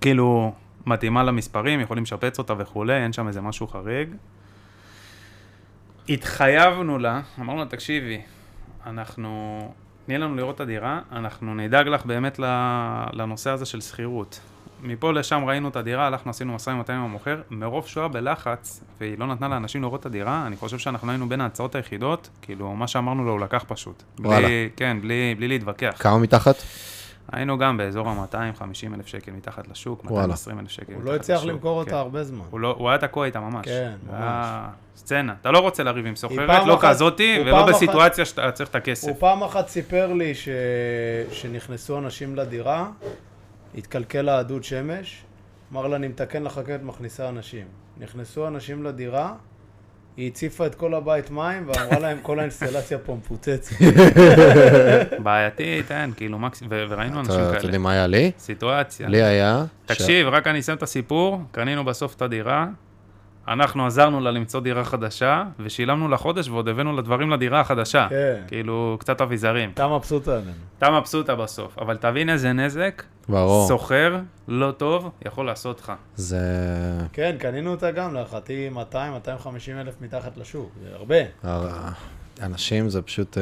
[0.00, 0.52] כאילו
[0.86, 4.08] מתאימה למספרים, יכולים לשפץ אותה וכולי, אין שם איזה משהו חריג.
[6.08, 8.20] התחייבנו לה, אמרנו לה, תקשיבי,
[8.86, 9.58] אנחנו,
[10.06, 12.40] תני לנו לראות את הדירה, אנחנו נדאג לך באמת
[13.12, 14.40] לנושא הזה של שכירות.
[14.82, 18.84] מפה לשם ראינו את הדירה, הלכנו, עשינו משא ומתן עם המוכר, מרוב שהוא היה בלחץ,
[19.00, 22.74] והיא לא נתנה לאנשים לראות את הדירה, אני חושב שאנחנו היינו בין ההצעות היחידות, כאילו,
[22.74, 24.02] מה שאמרנו לו הוא לקח פשוט.
[24.18, 24.46] וואלה.
[24.46, 25.96] בלי, כן, בלי, בלי להתווכח.
[25.98, 26.56] כמה מתחת?
[27.32, 31.04] היינו גם באזור ה-250 אלף שקל מתחת לשוק, 220 אלף שקל מתחת לשוק.
[31.04, 31.96] הוא לא הצליח למכור אותה כן.
[31.96, 32.44] הרבה זמן.
[32.50, 33.66] הוא, לא, הוא היה תקוע איתה ממש.
[33.66, 34.46] כן, ממש.
[34.96, 35.34] סצנה.
[35.40, 39.08] אתה לא רוצה לריב עם סוחרת, לא כזאתי, ולא בסיטואציה אחת, שאתה צריך את הכסף.
[39.08, 40.48] הוא פעם אחת סיפר לי ש...
[41.32, 42.86] שנכנסו אנשים לדירה,
[43.78, 45.24] התקלקל לה הדוד שמש,
[45.72, 47.66] אמר לה, אני מתקן לך את מכניסה אנשים.
[48.00, 49.34] נכנסו אנשים לדירה,
[50.16, 53.76] היא הציפה את כל הבית מים ואמרה להם כל האינסטלציה פה מפוצצת.
[55.24, 57.56] בעייתית, אין, כאילו מקסימום, וראינו אנשים כאלה.
[57.58, 58.30] אתה יודע מה היה לי?
[58.38, 59.08] סיטואציה.
[59.08, 59.64] לי היה...
[59.86, 62.66] תקשיב, רק אני אסיים את הסיפור, קנינו בסוף את הדירה,
[63.52, 68.06] אנחנו עזרנו לה למצוא דירה חדשה, ושילמנו לה חודש ועוד הבאנו לה דברים לדירה החדשה.
[68.10, 68.42] כן.
[68.48, 69.70] כאילו, קצת אביזרים.
[69.74, 70.50] אתה מבסוטה עלינו.
[70.78, 73.02] אתה מבסוטה בסוף, אבל תבין איזה נזק.
[73.28, 73.68] ברור.
[73.68, 74.16] סוחר,
[74.48, 75.92] לא טוב, יכול לעשות לך.
[76.16, 76.40] זה...
[77.12, 78.96] כן, קנינו אותה גם, להערכתי 200-250
[79.80, 81.16] אלף מתחת לשוק, זה הרבה.
[82.42, 83.38] אנשים זה פשוט...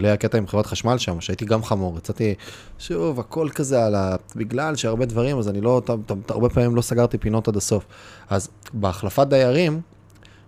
[0.00, 2.34] לי היה קטע עם חברת חשמל שם, שהייתי גם חמור, יצאתי,
[2.78, 4.16] שוב, הכל כזה על ה...
[4.36, 7.86] בגלל שהרבה דברים, אז אני לא, ת, ת, הרבה פעמים לא סגרתי פינות עד הסוף.
[8.30, 9.80] אז בהחלפת דיירים,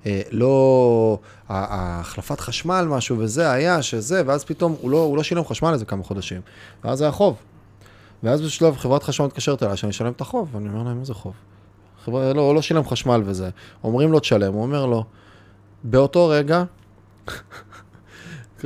[0.07, 5.45] אה, לא, ההחלפת חשמל משהו וזה היה, שזה, ואז פתאום הוא לא, הוא לא שילם
[5.45, 6.41] חשמל איזה כמה חודשים,
[6.85, 7.37] ואז היה חוב.
[8.23, 11.33] ואז בשלב חברת חשמל מתקשרת אליי שאני אשלם את החוב, ואני אומר להם, איזה חוב?
[12.05, 13.51] חברה, לא, לא שילם חשמל וזה.
[13.85, 15.05] אומרים לו תשלם, הוא אומר לו,
[15.85, 16.65] באותו רגע,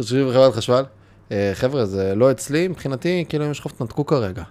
[0.03, 0.85] חושבים בחברת חשמל,
[1.33, 4.43] אה, חבר'ה, זה לא אצלי, מבחינתי, כאילו אם יש חוב, תנתקו כרגע.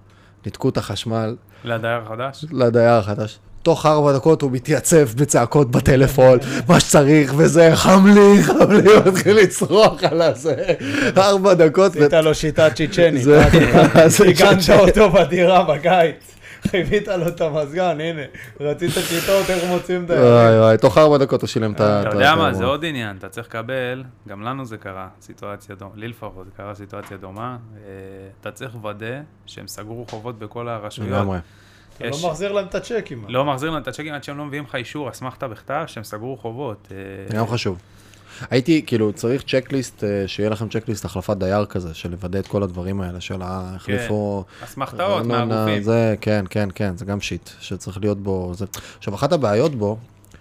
[0.45, 1.35] ניתקו את החשמל.
[1.63, 2.45] לדייר החדש?
[2.51, 3.39] לדייר החדש.
[3.63, 9.03] תוך ארבע דקות הוא מתייצב בצעקות בטלפון, מה שצריך, וזה, חם לי, חם לי, הוא
[9.05, 10.55] מתחיל לצרוח על הזה.
[11.17, 11.95] ארבע דקות.
[11.95, 13.21] עשית לו שיטת צ'יצ'ני.
[14.29, 16.34] הגנת אותו בדירה בקיץ.
[16.67, 18.21] חיבית לו את המזגן, הנה,
[18.59, 20.13] רצית שיטות, איך מוצאים את ה...
[20.13, 22.01] וואי וואי, תוך ארבע דקות הוא שילם את ה...
[22.01, 25.91] אתה יודע מה, זה עוד עניין, אתה צריך לקבל, גם לנו זה קרה, סיטואציה דומה,
[25.95, 27.81] לי לפחות, זה קרה סיטואציה דומה, אה,
[28.41, 31.11] אתה צריך לוודא שהם סגרו חובות בכל הרשויות.
[31.11, 31.37] לגמרי.
[31.97, 33.25] אתה לא מחזיר להם את הצ'קים.
[33.27, 36.37] לא מחזיר להם את הצ'קים עד שהם לא מביאים לך אישור, אסמכתה בכתב, שהם סגרו
[36.37, 36.87] חובות.
[36.91, 37.79] אה, גם חשוב.
[38.49, 42.63] הייתי, כאילו, צריך צ'קליסט, אה, שיהיה לכם צ'קליסט החלפת דייר כזה, של לוודא את כל
[42.63, 44.43] הדברים האלה, של החליפו...
[44.59, 45.83] כן, אסמכתאות מהגופים.
[45.83, 48.51] זה, כן, כן, כן, זה גם שיט, שצריך להיות בו...
[48.53, 48.65] זה...
[48.97, 49.97] עכשיו, אחת הבעיות בו,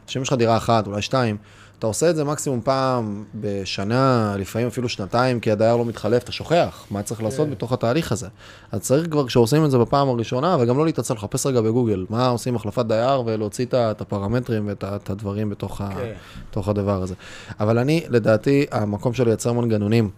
[0.06, 1.36] שאם יש לך דירה אחת, אולי שתיים,
[1.84, 6.32] אתה עושה את זה מקסימום פעם בשנה, לפעמים אפילו שנתיים, כי הדייר לא מתחלף, אתה
[6.32, 7.50] שוכח מה צריך לעשות כן.
[7.50, 8.28] בתוך התהליך הזה.
[8.72, 12.28] אז צריך כבר, כשעושים את זה בפעם הראשונה, וגם לא להתעצל, לחפש רגע בגוגל, מה
[12.28, 16.12] עושים החלפת דייר, ולהוציא את הפרמטרים ואת הדברים בתוך, ה, כן.
[16.50, 17.14] בתוך הדבר הזה.
[17.60, 20.10] אבל אני, לדעתי, המקום של לייצר מנגנונים,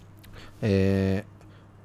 [0.62, 0.68] אה,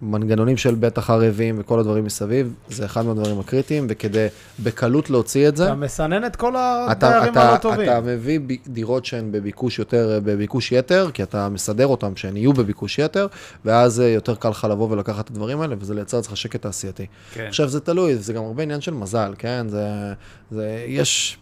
[0.01, 4.27] מנגנונים של בטח ערבים וכל הדברים מסביב, זה אחד מהדברים הקריטיים, וכדי
[4.59, 5.65] בקלות להוציא את זה...
[5.65, 7.89] אתה מסנן את כל הדיירים הלא טובים.
[7.89, 12.99] אתה מביא דירות שהן בביקוש יותר, בביקוש יתר, כי אתה מסדר אותן שהן יהיו בביקוש
[12.99, 13.27] יתר,
[13.65, 17.05] ואז יותר קל לך לבוא ולקחת את הדברים האלה, וזה לייצר אצלך שקט תעשייתי.
[17.33, 17.45] כן.
[17.47, 19.65] עכשיו, זה תלוי, זה גם הרבה עניין של מזל, כן?
[19.69, 20.13] זה,
[20.51, 21.37] זה, יש...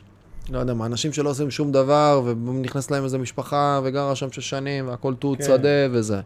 [0.51, 4.49] לא יודע מה, אנשים שלא עושים שום דבר, ונכנס להם איזה משפחה, וגרה שם שש
[4.49, 5.43] שנים, והכל תות כן.
[5.43, 6.21] שדה וזה.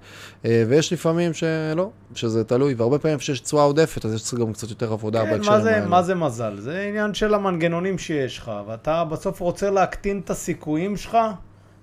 [0.46, 4.70] אה, ויש לפעמים שלא, שזה תלוי, והרבה פעמים שיש תשואה עודפת, אז יש גם קצת
[4.70, 5.86] יותר עבודה כן, בהקשרים האלה.
[5.86, 6.58] מה זה מזל?
[6.58, 11.18] זה עניין של המנגנונים שיש לך, ואתה בסוף רוצה להקטין את הסיכויים שלך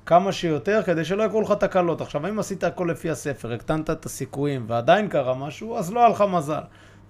[0.06, 2.00] כמה שיותר, כדי שלא יקרו לך תקלות.
[2.00, 6.08] עכשיו, אם עשית הכל לפי הספר, הקטנת את הסיכויים, ועדיין קרה משהו, אז לא היה
[6.08, 6.60] לך מזל.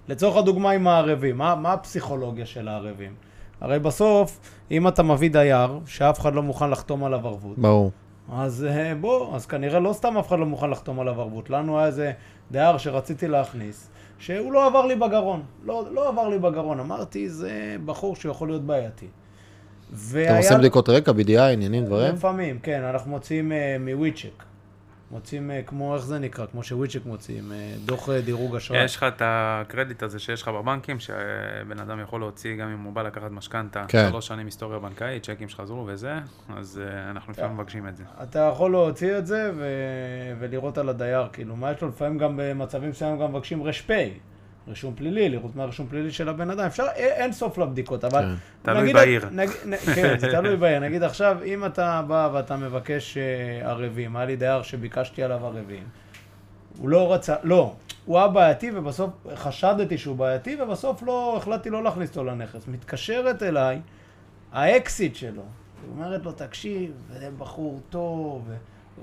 [0.08, 3.29] לצורך הדוגמה עם הערבים, מה, מה הפסיכולוגיה של הערבים?
[3.60, 7.58] הרי בסוף, אם אתה מביא דייר, שאף אחד לא מוכן לחתום עליו ערבות.
[7.58, 7.90] ברור.
[8.32, 11.50] אז אה, בוא, אז כנראה לא סתם אף אחד לא מוכן לחתום עליו ערבות.
[11.50, 12.12] לנו היה איזה
[12.50, 15.42] דייר שרציתי להכניס, שהוא לא עבר לי בגרון.
[15.64, 16.80] לא, לא עבר לי בגרון.
[16.80, 19.06] אמרתי, זה בחור שיכול להיות בעייתי.
[19.92, 22.14] אתם עושים בדיקות רקע, BDI, עניינים, דברים?
[22.14, 23.54] לפעמים, כן, אנחנו מוצאים uh,
[23.90, 24.49] מוויצ'ק.
[25.10, 26.46] מוצאים אה, כמו, איך זה נקרא?
[26.46, 28.84] כמו שוויצ'ק מוציאים, אה, דוח אה, דירוג אשראי.
[28.84, 32.92] יש לך את הקרדיט הזה שיש לך בבנקים, שבן אדם יכול להוציא גם אם הוא
[32.92, 34.08] בא לקחת משכנתה, כן.
[34.10, 36.18] שלוש שנים היסטוריה בנקאית, צ'קים שחזרו וזה,
[36.56, 38.04] אז אנחנו לפעמים מבקשים את זה.
[38.22, 39.66] אתה יכול להוציא את זה ו...
[40.38, 43.90] ולראות על הדייר, כאילו, מה יש לו לפעמים גם במצבים מסוימים גם מבקשים ר"פ.
[44.70, 46.66] רישום פלילי, לראות מה הרישום פלילי של הבן אדם.
[46.66, 48.22] אפשר, אין סוף לבדיקות, אבל...
[48.22, 48.34] כן.
[48.62, 49.28] תלוי בעיר.
[49.32, 49.48] נג,
[49.94, 50.78] כן, זה תלוי בעיר.
[50.78, 55.84] נגיד עכשיו, אם אתה בא ואתה מבקש uh, ערבים, היה לי דייר שביקשתי עליו ערבים,
[56.78, 61.84] הוא לא רצה, לא, הוא היה בעייתי ובסוף חשדתי שהוא בעייתי ובסוף לא, החלטתי לא
[61.84, 62.68] להכניס אותו לנכס.
[62.68, 63.80] מתקשרת אליי
[64.52, 65.42] האקסית שלו,
[65.82, 68.44] היא אומרת לו, תקשיב, זה בחור טוב.
[68.48, 68.54] ו...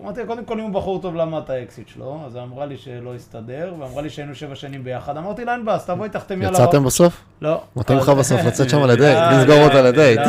[0.04, 2.20] אמרתי, קודם כל, אם הוא בחור טוב, למה אתה האקסית שלו?
[2.26, 5.18] אז היא אמרה לי שלא הסתדר, ואמרה לי שהיינו שבע שנים ביחד.
[5.18, 6.62] אמרתי לה, אין בעיה, אז תבואי, תחתמי עליו.
[6.62, 7.24] יצאתם בסוף?
[7.42, 7.62] לא.
[7.76, 10.20] מתאים לך בסוף לצאת שם לדייט, לסגור אותה לדייט.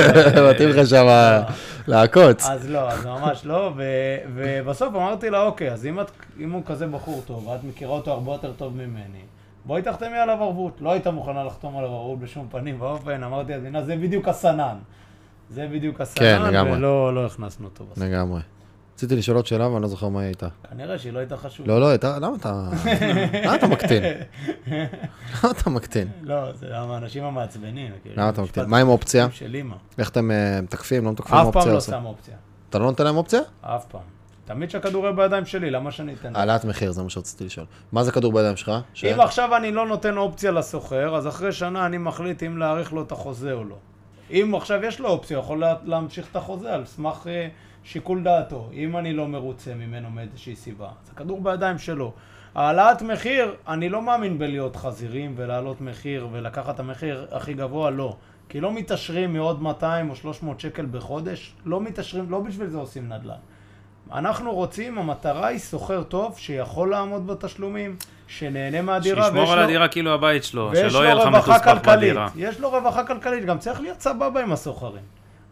[0.50, 1.06] מתאים לך שם
[1.86, 2.46] לעקוץ.
[2.48, 3.72] אז לא, אז ממש לא,
[4.34, 5.86] ובסוף אמרתי לה, אוקיי, אז
[6.40, 9.20] אם הוא כזה בחור טוב, ואת מכירה אותו הרבה יותר טוב ממני,
[9.64, 10.80] בואי תחתמי עליו ערבות.
[10.80, 13.52] לא הייתה מוכנה לחתום עליו ערבות בשום פנים ואופן, אמרתי,
[13.84, 14.76] זה בדיוק הסנן.
[15.50, 18.04] זה בדיוק הסנן, כן, ולא לא הכנסנו אותו בסוף.
[18.04, 18.40] לגמרי.
[18.94, 20.48] רציתי לשאול עוד שאלה, ואני לא זוכר מה היא הייתה.
[20.70, 21.68] כנראה שהיא לא הייתה חשובה.
[21.68, 22.68] לא, לא, הייתה, למה אתה...
[23.44, 24.02] למה אתה מקטין?
[24.66, 26.08] למה אתה מקטין?
[26.22, 27.92] לא, זה למה האנשים המעצבנים.
[28.02, 28.64] כאילו, למה אתה מקטין?
[28.64, 29.28] מה עם אופציה?
[29.30, 29.76] של אימא.
[29.98, 31.60] איך אתם אה, מתקפים, לא מתקפים אופציה?
[31.60, 32.34] אף פעם לא שם אופציה.
[32.70, 33.40] אתה לא נותן להם אופציה?
[33.60, 34.00] אף פעם.
[34.44, 36.36] תמיד שהכדור יהיה בידיים שלי, למה שאני אתן?
[36.36, 37.66] העלאת מחיר, זה מה שרציתי לשאול.
[37.92, 38.72] מה זה כדור בידיים שלך?
[39.04, 43.02] אם עכשיו אני לא נותן אופציה לסוחר, אז אחרי שנה אני מחליט אם להאריך לו
[43.02, 43.76] את החוזה או לא.
[44.30, 47.48] אם עכשיו יש לו אופציה, הוא יכול להמשיך את החוזה על סמך אה,
[47.84, 48.68] שיקול דעתו.
[48.72, 52.12] אם אני לא מרוצה ממנו מאיזושהי סיבה, אז הכדור בידיים שלו.
[52.54, 58.16] העלאת מחיר, אני לא מאמין בלהיות חזירים ולהעלות מחיר ולקחת את המחיר הכי גבוה, לא.
[58.48, 63.12] כי לא מתעשרים מעוד 200 או 300 שקל בחודש, לא מתעשרים, לא בשביל זה עושים
[63.12, 63.34] נדל"ן.
[64.12, 69.24] אנחנו רוצים, המטרה היא סוחר טוב שיכול לעמוד בתשלומים, שנהנה מהדירה.
[69.24, 72.28] שישמור על הדירה כאילו הבית שלו, שלא יהיה לך מתוסבך בדירה.
[72.36, 75.02] יש לו רווחה כלכלית, גם צריך להיות סבבה עם הסוחרים.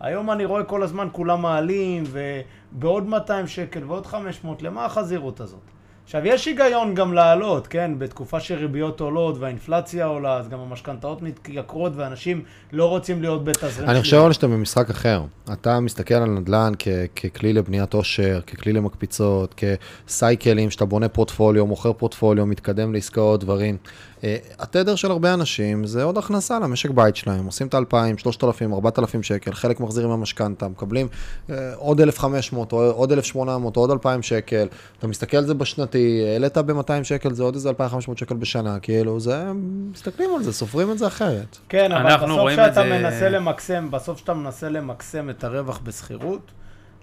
[0.02, 5.60] היום אני רואה כל הזמן כולם מעלים, ובעוד 200 שקל ועוד 500, למה החזירות הזאת?
[6.04, 7.92] עכשיו, יש היגיון גם לעלות, כן?
[7.98, 14.00] בתקופה שריביות עולות והאינפלציה עולה, אז גם המשכנתאות מתייקרות ואנשים לא רוצים להיות בתזרים אני
[14.00, 15.22] חושב שאתה במשחק אחר.
[15.52, 19.60] אתה מסתכל על נדל"ן כ- ככלי לבניית עושר, ככלי למקפיצות,
[20.06, 23.76] כסייקלים, שאתה בונה פורטפוליו, מוכר פורטפוליו, מתקדם לעסקאות, דברים.
[24.24, 28.72] אה, התדר של הרבה אנשים זה עוד הכנסה למשק בית שלהם, עושים את ה-2,000, 3,000,
[28.74, 31.08] 4,000 שקל, חלק מחזירים מהמשכנתה, מקבלים
[31.50, 34.66] אה, עוד 1,500, או עוד 1,800, או עוד 2,000 שקל,
[34.98, 39.20] אתה מסתכל על זה בשנתי, העלית ב-200 שקל, זה עוד איזה 2,500 שקל בשנה, כאילו,
[39.20, 39.44] זה,
[39.92, 41.58] מסתכלים על זה, סופרים את זה אחרת.
[41.68, 42.84] כן, אבל בסוף שאתה זה...
[42.84, 46.52] מנסה למקסם, בסוף שאתה מנסה למקסם את הרווח בשכירות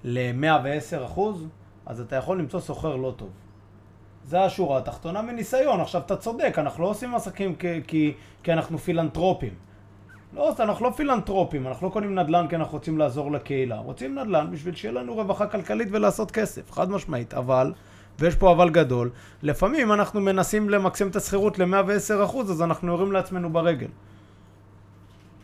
[0.04, 1.46] ל-110 אחוז,
[1.86, 3.30] אז אתה יכול למצוא סוחר לא טוב.
[4.26, 5.82] זה השורה התחתונה מניסיון.
[5.82, 9.54] עכשיו, אתה צודק, אנחנו לא עושים עסקים כי, כי, כי אנחנו פילנטרופים.
[10.34, 13.78] לא, אנחנו לא פילנטרופים, אנחנו לא קונים נדל"ן כי אנחנו רוצים לעזור לקהילה.
[13.78, 17.34] רוצים נדל"ן בשביל שיהיה לנו רווחה כלכלית ולעשות כסף, חד משמעית.
[17.34, 17.74] אבל,
[18.20, 19.10] ויש פה אבל גדול,
[19.44, 23.88] לפעמים אנחנו מנסים למקסם את השכירות ל-110%, אז אנחנו יורים לעצמנו ברגל.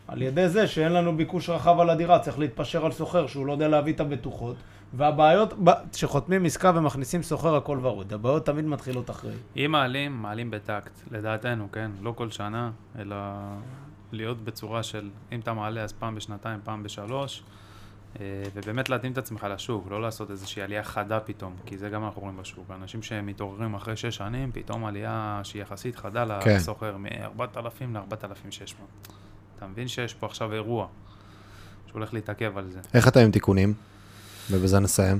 [0.08, 3.52] על ידי זה שאין לנו ביקוש רחב על הדירה, צריך להתפשר על סוחר שהוא לא
[3.52, 4.56] יודע להביא את הבטוחות,
[4.96, 5.54] והבעיות,
[5.92, 9.34] כשחותמים עסקה ומכניסים סוחר הכל ורוד, הבעיות תמיד מתחילות אחרי.
[9.56, 11.90] אם מעלים, מעלים בטקט, לדעתנו, כן?
[12.02, 13.16] לא כל שנה, אלא
[14.12, 17.42] להיות בצורה של, אם אתה מעלה אז פעם בשנתיים, פעם בשלוש,
[18.20, 22.04] אה, ובאמת להתאים את עצמך לשוק, לא לעשות איזושהי עלייה חדה פתאום, כי זה גם
[22.04, 22.70] אנחנו רואים בשוק.
[22.82, 26.56] אנשים שמתעוררים אחרי שש שנים, פתאום עלייה שהיא יחסית חדה כן.
[26.56, 28.82] לסוחר, מ-4,000 ל-4,600.
[29.56, 30.86] אתה מבין שיש פה עכשיו אירוע
[31.86, 32.80] שהולך להתעכב על זה.
[32.94, 33.74] איך אתה עם תיקונים?
[34.50, 35.18] ובזה נסיים.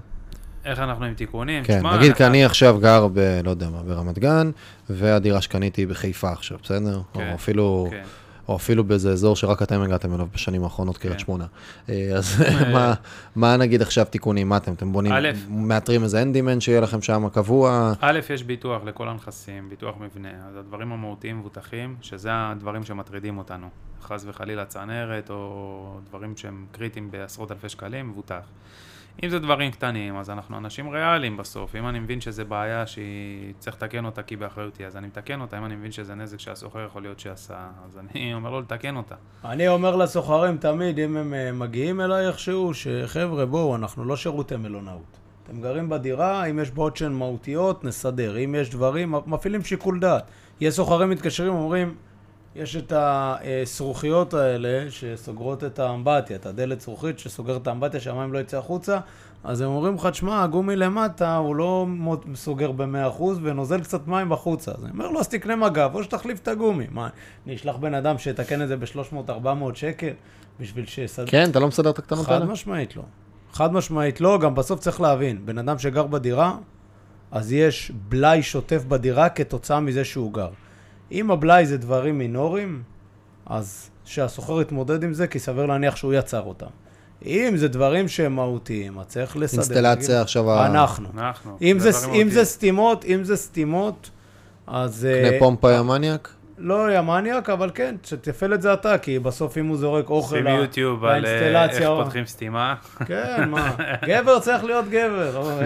[0.65, 1.65] איך אנחנו עם תיקונים?
[1.65, 3.41] כן, שמה, נגיד, כי אני עכשיו גר ב...
[3.45, 4.51] לא יודע מה, ברמת גן,
[4.91, 7.01] והדירה שקניתי היא בחיפה עכשיו, בסדר?
[7.15, 7.89] כן, או אפילו...
[7.91, 8.03] כן.
[8.49, 11.25] או אפילו באיזה אזור שרק אתם הגעתם אליו בשנים האחרונות, קריית כן.
[11.25, 11.47] שמונה.
[11.89, 12.95] אה, אז מה,
[13.37, 14.49] מה נגיד עכשיו תיקונים?
[14.49, 14.73] מה אתם?
[14.73, 15.13] אתם בונים,
[15.49, 17.93] מאתרים איזה אנדימן שיהיה לכם שם קבוע?
[18.01, 20.29] א', יש ביטוח לכל הנכסים, ביטוח מבנה.
[20.49, 23.67] אז הדברים המהותיים מבוטחים, שזה הדברים שמטרידים אותנו.
[24.03, 28.43] חס וחלילה צנרת, או דברים שהם קריטיים בעשרות אלפי שקלים, מבוטח.
[29.25, 31.77] אם זה דברים קטנים, אז אנחנו אנשים ריאליים בסוף.
[31.77, 35.59] אם אני מבין שזה בעיה שהיא צריך לתקן אותה כי באחריותי, אז אני מתקן אותה.
[35.59, 39.15] אם אני מבין שזה נזק שהסוחר יכול להיות שעשה, אז אני אומר לו לתקן אותה.
[39.45, 44.57] אני אומר לסוחרים תמיד, אם הם אה, מגיעים אליי איכשהו, שחבר'ה, בואו, אנחנו לא שירותי
[44.57, 45.19] מלונאות.
[45.45, 48.39] אתם גרים בדירה, אם יש בעיות שהן מהותיות, נסדר.
[48.39, 50.25] אם יש דברים, מפעילים שיקול דעת.
[50.61, 51.95] יש סוחרים מתקשרים, אומרים,
[52.57, 58.39] יש את הזרוחיות האלה שסוגרות את האמבטיה, את הדלת זרוחית שסוגרת את האמבטיה שהמים לא
[58.39, 58.99] יצא החוצה,
[59.45, 61.87] אז הם אומרים לך, תשמע, הגומי למטה הוא לא
[62.35, 64.73] סוגר ב-100% ונוזל קצת מים בחוצה.
[64.73, 66.87] אז אני אומר לו, אז תקנה מגב או שתחליף את הגומי.
[66.91, 67.09] מה,
[67.47, 70.13] אני אשלח בן אדם שיתקן את זה ב-300-400 שקל
[70.61, 71.27] בשביל שיסדר...
[71.27, 72.47] כן, אתה לא מסדר את הקטנות האלה?
[72.47, 73.03] חד משמעית לא.
[73.53, 76.57] חד משמעית לא, גם בסוף צריך להבין, בן אדם שגר בדירה,
[77.31, 80.51] אז יש בלאי שוטף בדירה כתוצאה מזה שהוא גר.
[81.13, 82.83] אם הבלאי זה דברים מינוריים,
[83.47, 86.67] אז שהסוחר יתמודד עם זה, כי סביר להניח שהוא יצר אותם.
[87.27, 89.61] אם זה דברים שהם מהותיים, אז צריך לסדר.
[89.61, 90.67] אינסטלציה עכשיו...
[90.67, 91.09] אנחנו.
[91.15, 91.59] אנחנו.
[91.63, 94.11] אם זה, אם זה סתימות, אם זה סתימות,
[94.67, 95.09] אז...
[95.21, 96.29] קנה אה, פומפה יא מניאק?
[96.59, 100.37] לא יא מניאק, אבל כן, שתפעל את זה אתה, כי בסוף אם הוא זורק אוכל
[100.37, 100.57] לאינסטלציה...
[100.57, 102.75] שים יוטיוב על אה, איך פותחים סתימה.
[103.07, 103.77] כן, מה,
[104.09, 105.43] גבר צריך להיות גבר,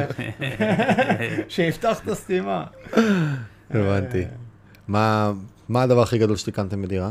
[1.49, 2.65] שיפתח את הסתימה.
[3.71, 4.25] הבנתי.
[4.91, 7.11] מה הדבר הכי גדול שתיקנתם בדירה?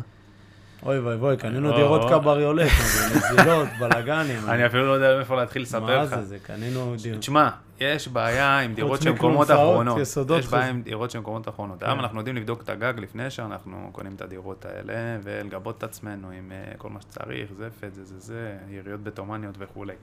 [0.83, 2.71] אוי ואי ואי, קנינו דירות קבריולט,
[3.15, 4.49] נזילות, בלאגנים.
[4.49, 6.13] אני אפילו לא יודע איפה להתחיל לספר לך.
[6.13, 7.19] מה זה, זה קנינו דירות.
[7.19, 7.49] תשמע,
[7.79, 9.97] יש בעיה עם דירות שהן קומות אחרונות.
[10.37, 11.83] יש בעיה עם דירות שהן קומות אחרונות.
[11.83, 16.29] היום אנחנו יודעים לבדוק את הגג לפני שאנחנו קונים את הדירות האלה, ולגבות את עצמנו
[16.29, 19.93] עם אה, כל מה שצריך, זפת, זה זה זה, יריות בטומניות וכולי.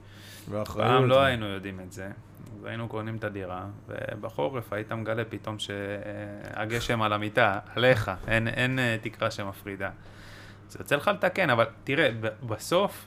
[0.65, 2.09] פעם לא היינו יודעים את זה.
[2.57, 8.79] אז היינו קונים את הדירה, ובחורף היית מגלה פתאום שהגשם על המיטה, עליך, אין, אין
[8.79, 9.89] אה, תקרה שמפרידה.
[10.69, 12.09] זה יוצא לך לתקן, אבל תראה,
[12.43, 13.05] בסוף,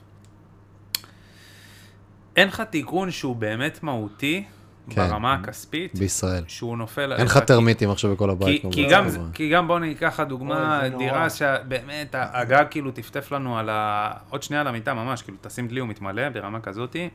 [2.35, 4.43] אין לך תיקון שהוא באמת מהותי
[4.89, 5.95] כן, ברמה הכספית.
[5.95, 6.43] בישראל.
[6.47, 7.13] שהוא נופל...
[7.13, 8.61] אין לך טרמיטים עכשיו בכל הבית.
[8.61, 13.69] כי, כי, גם, כי גם בוא ניקח דוגמה, דירה שבאמת הגג כאילו טפטף לנו על
[13.69, 14.11] ה...
[14.29, 17.09] עוד שנייה על המיטה ממש, כאילו תשים דלי ומתמלא ברמה כזאתי.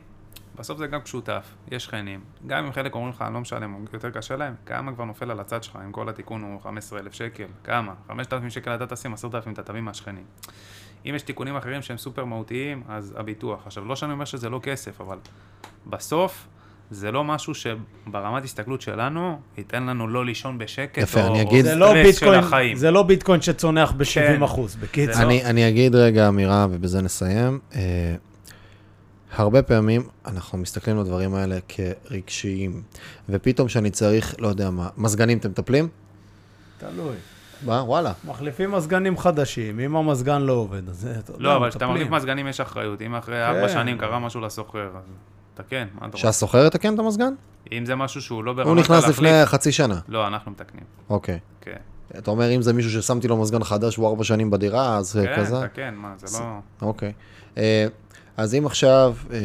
[0.59, 2.19] בסוף זה גם שותף, יש שכנים.
[2.47, 5.39] גם אם חלק אומרים לך, אני לא משלם, יותר קשה להם, כמה כבר נופל על
[5.39, 7.93] הצד שלך, אם כל התיקון הוא 15,000 שקל, כמה?
[8.07, 10.23] 5,000 שקל אתה תשים, 10,000 אתה תביא מהשכנים.
[11.05, 13.61] אם יש תיקונים אחרים שהם סופר מהותיים, אז הביטוח.
[13.65, 15.17] עכשיו, לא שאני אומר שזה לא כסף, אבל
[15.87, 16.47] בסוף,
[16.91, 21.65] זה לא משהו שברמת הסתכלות שלנו, ייתן לנו לא לישון בשקט, יפה, או, אני אגיד...
[21.65, 22.77] זה לא ביטקוין, של החיים.
[22.77, 25.23] זה לא ביטקוין שצונח ב-70 כן, אחוז, בקיצור.
[25.23, 25.49] אני, לא...
[25.49, 27.59] אני אגיד רגע אמירה, ובזה נסיים.
[29.31, 32.81] אה, הרבה פעמים אנחנו מסתכלים על הדברים האלה כרגשיים,
[33.29, 35.87] ופתאום שאני צריך, לא יודע מה, מזגנים אתם מטפלים?
[36.77, 37.15] תלוי.
[37.65, 37.83] מה?
[37.83, 38.11] וואלה.
[38.25, 42.59] מחליפים מזגנים חדשים, אם המזגן לא עובד, אז יודע, לא, אבל כשאתה מחליף מזגנים יש
[42.59, 43.73] אחריות, אם אחרי ארבע כן.
[43.73, 45.03] שנים קרה משהו לסוחר, אז
[45.53, 46.17] תקן, מה אתה רוצה?
[46.17, 47.33] שהסוחר יתקן את המזגן?
[47.71, 49.99] אם זה משהו שהוא לא ברמת הוא נכנס לפני חצי שנה.
[50.07, 50.83] לא, אנחנו מתקנים.
[51.09, 51.39] אוקיי.
[51.61, 51.77] כן.
[52.17, 55.35] אתה אומר, אם זה מישהו ששמתי לו מזגן חדש והוא ארבע שנים בדירה, אז כן,
[55.35, 55.55] כזה?
[55.61, 56.45] כן, תקן, מה, זה לא...
[56.81, 57.13] אוקיי.
[58.37, 59.37] אז אם עכשיו אה,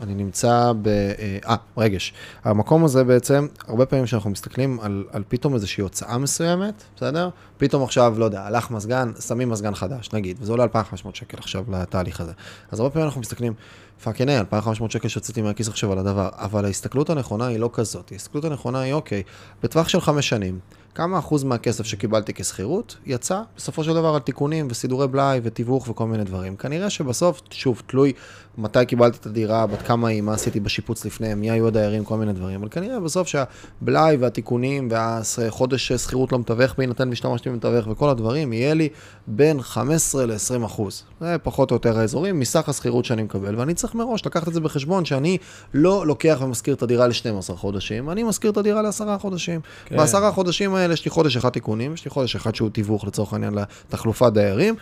[0.00, 0.88] אני נמצא ב...
[0.88, 2.12] אה, אה, רגש.
[2.44, 7.28] המקום הזה בעצם, הרבה פעמים כשאנחנו מסתכלים על, על פתאום איזושהי הוצאה מסוימת, בסדר?
[7.56, 11.64] פתאום עכשיו, לא יודע, הלך מזגן, שמים מזגן חדש, נגיד, וזה עולה 2,500 שקל עכשיו
[11.68, 12.32] לתהליך הזה.
[12.70, 13.54] אז הרבה פעמים אנחנו מסתכלים,
[14.02, 18.12] fucking 2,500 שקל שהוצאתי מהכיס עכשיו על הדבר, אבל ההסתכלות הנכונה היא לא כזאת.
[18.12, 19.22] ההסתכלות הנכונה היא, אוקיי,
[19.62, 20.58] בטווח של חמש שנים,
[20.96, 26.06] כמה אחוז מהכסף שקיבלתי כשכירות יצא בסופו של דבר על תיקונים וסידורי בלאי ותיווך וכל
[26.06, 26.56] מיני דברים.
[26.56, 28.12] כנראה שבסוף, שוב, תלוי
[28.58, 32.16] מתי קיבלתי את הדירה, בת כמה היא, מה עשיתי בשיפוץ לפניהם, מי היו הדיירים, כל
[32.16, 32.60] מיני דברים.
[32.60, 38.74] אבל כנראה בסוף שהבלאי והתיקונים והחודש שכירות לא מתווך בהינתן והשתמשתי במתווך וכל הדברים, יהיה
[38.74, 38.88] לי
[39.26, 41.02] בין 15 ל-20 אחוז.
[41.20, 44.60] זה פחות או יותר האזורים מסך השכירות שאני מקבל, ואני צריך מראש לקחת את זה
[44.60, 45.38] בחשבון שאני
[45.74, 49.60] לא לוקח ומשכיר את הדירה ל-12 חודשים, אני משכיר את הדירה ל-10 חודשים.
[49.84, 49.96] כן.
[49.96, 53.32] בעשרה חודשים האלה יש לי חודש אחד תיקונים, יש לי חודש אחד שהוא תיווך לצורך
[53.32, 54.74] העניין לתחלופת דיירים,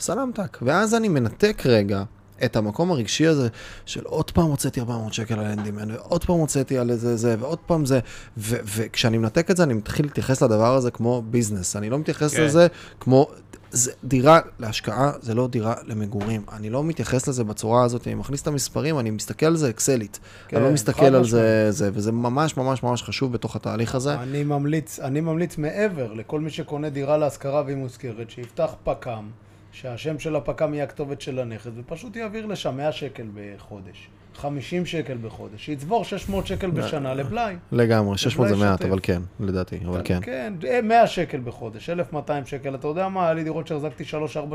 [0.00, 0.58] סלמתק.
[0.62, 2.02] ואז אני מנתק רגע
[2.44, 3.48] את המקום הרגשי הזה
[3.86, 7.58] של עוד פעם הוצאתי 400 שקל על אנדימן, ועוד פעם הוצאתי על איזה זה, ועוד
[7.66, 8.00] פעם זה,
[8.36, 11.76] וכשאני מנתק את זה, אני מתחיל להתייחס לדבר הזה כמו ביזנס.
[11.76, 12.42] אני לא מתייחס כן.
[12.42, 12.66] לזה
[13.00, 13.28] כמו
[13.74, 16.42] זה דירה להשקעה, זה לא דירה למגורים.
[16.52, 20.20] אני לא מתייחס לזה בצורה הזאת, אני מכניס את המספרים, אני מסתכל על זה אקסלית.
[20.48, 24.14] כן, אני לא מסתכל על זה, זה, וזה ממש ממש ממש חשוב בתוך התהליך הזה.
[24.14, 29.28] אני ממליץ, אני ממליץ מעבר לכל מי שקונה דירה להשכרה והיא מוזכרת, שיפתח פק"ם,
[29.72, 34.08] שהשם של הפק"ם יהיה הכתובת של הנכס, ופשוט יעביר לשם 100 שקל בחודש.
[34.36, 37.56] 50 שקל בחודש, שיצבור 600 שקל בשנה לבלאי.
[37.72, 40.18] לגמרי, 600 זה מעט, אבל כן, לדעתי, אבל כן.
[40.22, 44.04] כן, 100 אה, שקל בחודש, 1,200 שקל, אתה יודע מה, היה לי דירות שהחזקתי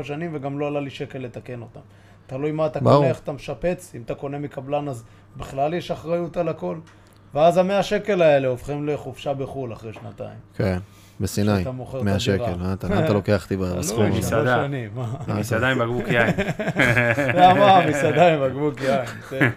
[0.00, 1.80] 3-4 שנים וגם לא עלה לי שקל לתקן אותן.
[2.26, 5.04] תלוי מה אתה קונה, איך אתה משפץ, אם אתה קונה מקבלן אז
[5.36, 6.76] בכלל יש אחריות על הכל.
[7.34, 10.38] ואז המאה שקל האלה הופכים לחופשה בחו"ל אחרי שנתיים.
[10.54, 10.78] כן.
[11.20, 11.64] בסיני,
[12.02, 14.18] 100 שקל, מה אתה לוקח אותי בסכום הזה?
[14.18, 14.66] מסעדה,
[15.28, 16.30] מסעדה עם בקבוק יין.
[17.38, 17.80] למה?
[17.88, 19.50] מסעדה עם בקבוק יין.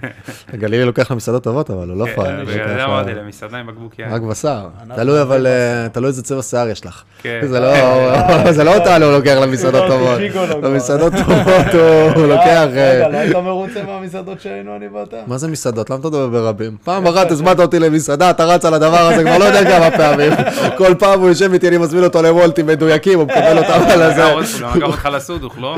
[0.55, 2.45] גלילי לוקח למסעדות טובות, אבל הוא לא כן, פראייר.
[2.45, 4.13] בגלל זה אמרתי, למסעדה עם בקבוק יין.
[4.13, 4.67] רק בשר.
[4.95, 7.03] תלוי אבל, אה, תלוי איזה צבע שיער יש לך.
[7.21, 7.39] כן.
[8.51, 10.19] זה לא אותנו הוא לוקח למסעדות טובות.
[10.63, 11.73] למסעדות טובות
[12.15, 12.67] הוא לוקח...
[12.71, 15.17] רגע, לא היית מרוצה מהמסעדות שהיינו אני ואתה?
[15.27, 15.89] מה זה מסעדות?
[15.89, 16.77] למה אתה מדבר ברבים?
[16.83, 20.31] פעם אחת הזמנת אותי למסעדה, אתה רץ על הדבר הזה כבר לא יודע כמה פעמים.
[20.77, 24.33] כל פעם הוא יושב איתי, אני מזמין אותו לוולטים מדויקים, הוא מקבל אותם על הזה.
[24.33, 25.77] הוא גם לקח אותך לסודוך, לא?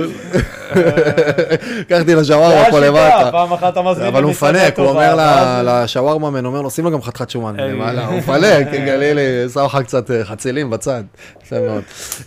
[1.79, 3.29] לקחתי לשווארמה פה למטה.
[3.31, 5.15] פעם אחת אתה מזמין אבל הוא מפנק, הוא אומר
[5.63, 10.11] לשווארמה, אומר לו, שים לו גם חתיכת שומן למעלה, הוא מפנק, גלילי, שם לך קצת
[10.11, 11.03] אה, חצילים בצד.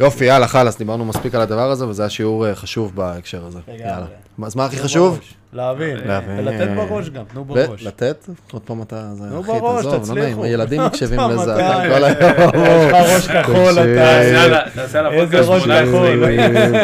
[0.00, 3.58] יופי, יאללה, חלאס, דיברנו מספיק על הדבר הזה, וזה היה שיעור אה, חשוב בהקשר הזה.
[3.68, 4.06] יאללה.
[4.46, 5.20] אז מה הכי חשוב?
[5.52, 5.96] להבין,
[6.38, 7.82] ולתת בראש גם, תנו בראש.
[7.82, 8.28] לתת?
[8.52, 10.44] עוד פעם אתה, תנו בראש, תצליחו.
[10.44, 12.50] הילדים מקשיבים לזה, אתה כל היום.
[13.16, 14.60] יש לך ראש כחול, אתה...
[14.74, 16.26] תעשה איזה ראש כחול.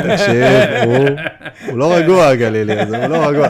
[0.02, 0.44] תקשיב,
[1.70, 3.48] הוא לא רגוע, גלילי, הוא לא רגוע.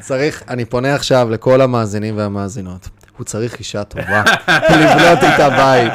[0.00, 2.88] צריך, אני פונה עכשיו לכל המאזינים והמאזינות.
[3.16, 4.22] הוא צריך אישה טובה,
[4.70, 5.92] לבנות איתה בית.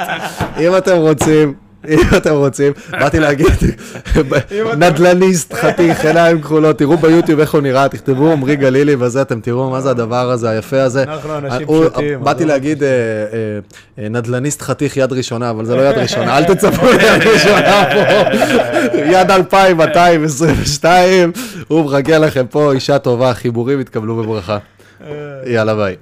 [0.59, 1.53] אם אתם רוצים,
[1.89, 3.47] אם אתם רוצים, באתי להגיד,
[4.77, 9.69] נדלניסט חתיך, עיניים כחולות, תראו ביוטיוב איך הוא נראה, תכתבו עמרי גלילי וזה, אתם תראו
[9.69, 11.03] מה זה הדבר הזה, היפה הזה.
[11.03, 12.23] אנחנו אנשים פשוטים.
[12.23, 12.83] באתי להגיד
[13.97, 17.99] נדלניסט חתיך יד ראשונה, אבל זה לא יד ראשונה, אל תצפו ליד ראשונה פה.
[18.97, 21.31] יד 2222,
[21.67, 24.57] הוא מחכה לכם פה, אישה טובה, חיבורים יתקבלו בברכה.
[25.45, 25.95] יאללה ביי.